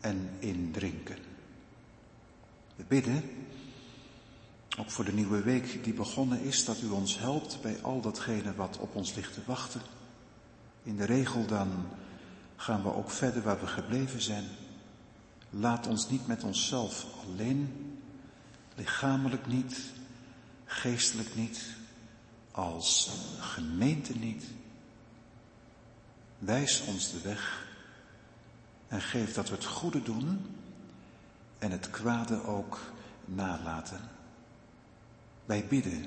[0.00, 1.18] en indrinken.
[2.76, 3.22] We bidden,
[4.76, 8.54] ook voor de nieuwe week die begonnen is, dat u ons helpt bij al datgene
[8.54, 9.80] wat op ons ligt te wachten.
[10.82, 11.88] In de regel dan
[12.56, 14.44] gaan we ook verder waar we gebleven zijn.
[15.50, 17.98] Laat ons niet met onszelf alleen,
[18.74, 19.80] lichamelijk niet,
[20.64, 21.64] geestelijk niet,
[22.50, 24.44] als gemeente niet.
[26.38, 27.66] Wijs ons de weg
[28.88, 30.46] en geef dat we het goede doen
[31.58, 32.80] en het kwade ook
[33.24, 34.15] nalaten.
[35.46, 36.04] Wij bidden,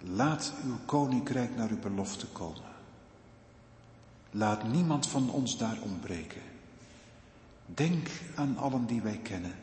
[0.00, 2.70] laat uw koninkrijk naar uw belofte komen.
[4.30, 6.42] Laat niemand van ons daar ontbreken.
[7.66, 9.54] Denk aan allen die wij kennen,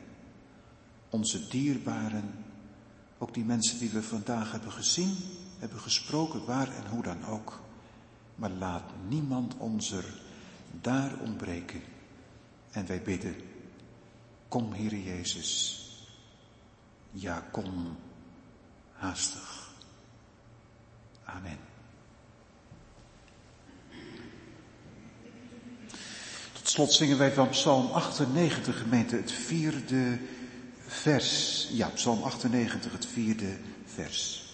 [1.10, 2.46] onze dierbaren,
[3.18, 5.16] ook die mensen die we vandaag hebben gezien,
[5.60, 7.62] hebben gesproken, waar en hoe dan ook.
[8.36, 10.22] Maar laat niemand ons er
[10.82, 11.82] daar ontbreken.
[12.72, 13.36] En wij bidden,
[14.48, 15.82] kom Heer Jezus.
[17.12, 17.98] Ja, kom
[18.98, 19.68] haastig.
[21.24, 21.58] Amen.
[26.54, 30.20] Tot slot zingen wij van Psalm 98, gemeente, het vierde
[30.88, 31.68] vers.
[31.72, 34.46] Ja, Psalm 98, het vierde vers.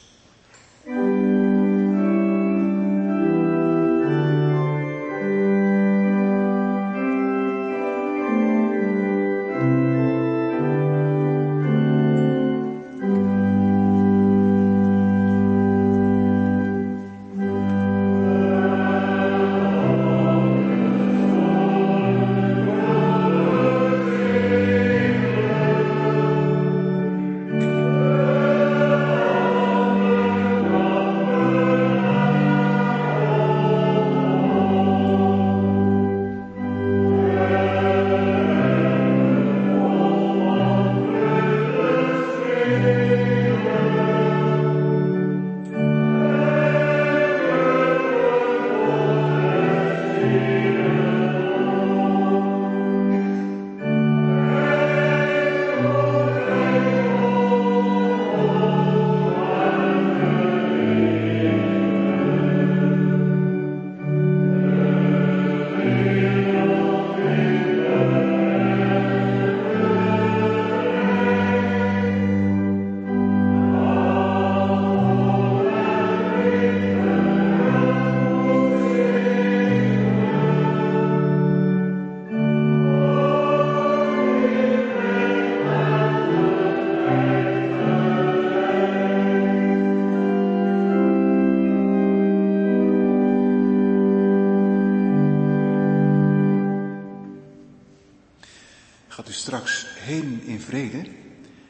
[99.28, 101.10] Straks heen in vrede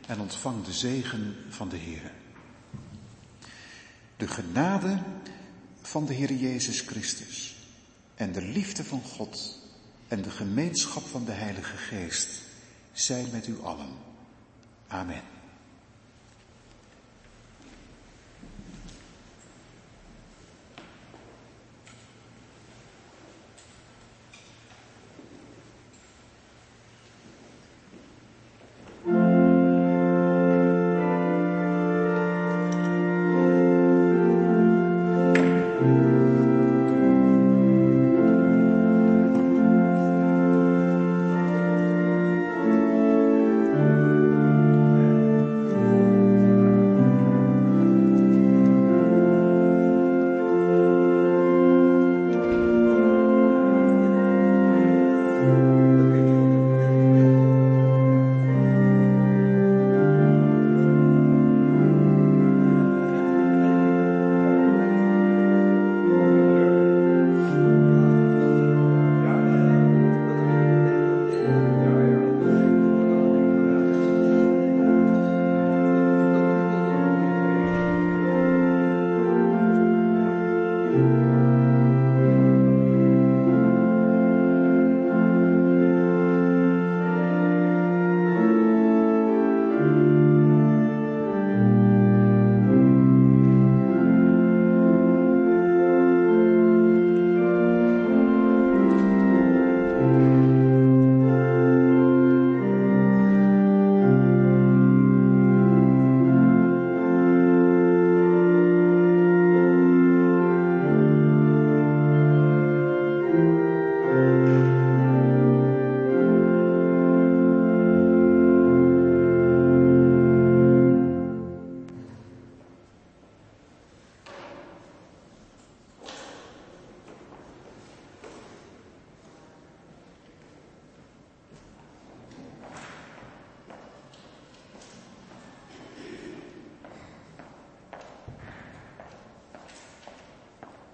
[0.08, 2.12] en ontvang de zegen van de Heer.
[4.18, 5.00] De genade
[5.82, 7.56] van de Heer Jezus Christus
[8.16, 9.60] en de liefde van God
[10.08, 12.42] en de gemeenschap van de Heilige Geest
[12.92, 13.90] zijn met u allen.
[14.88, 15.33] Amen.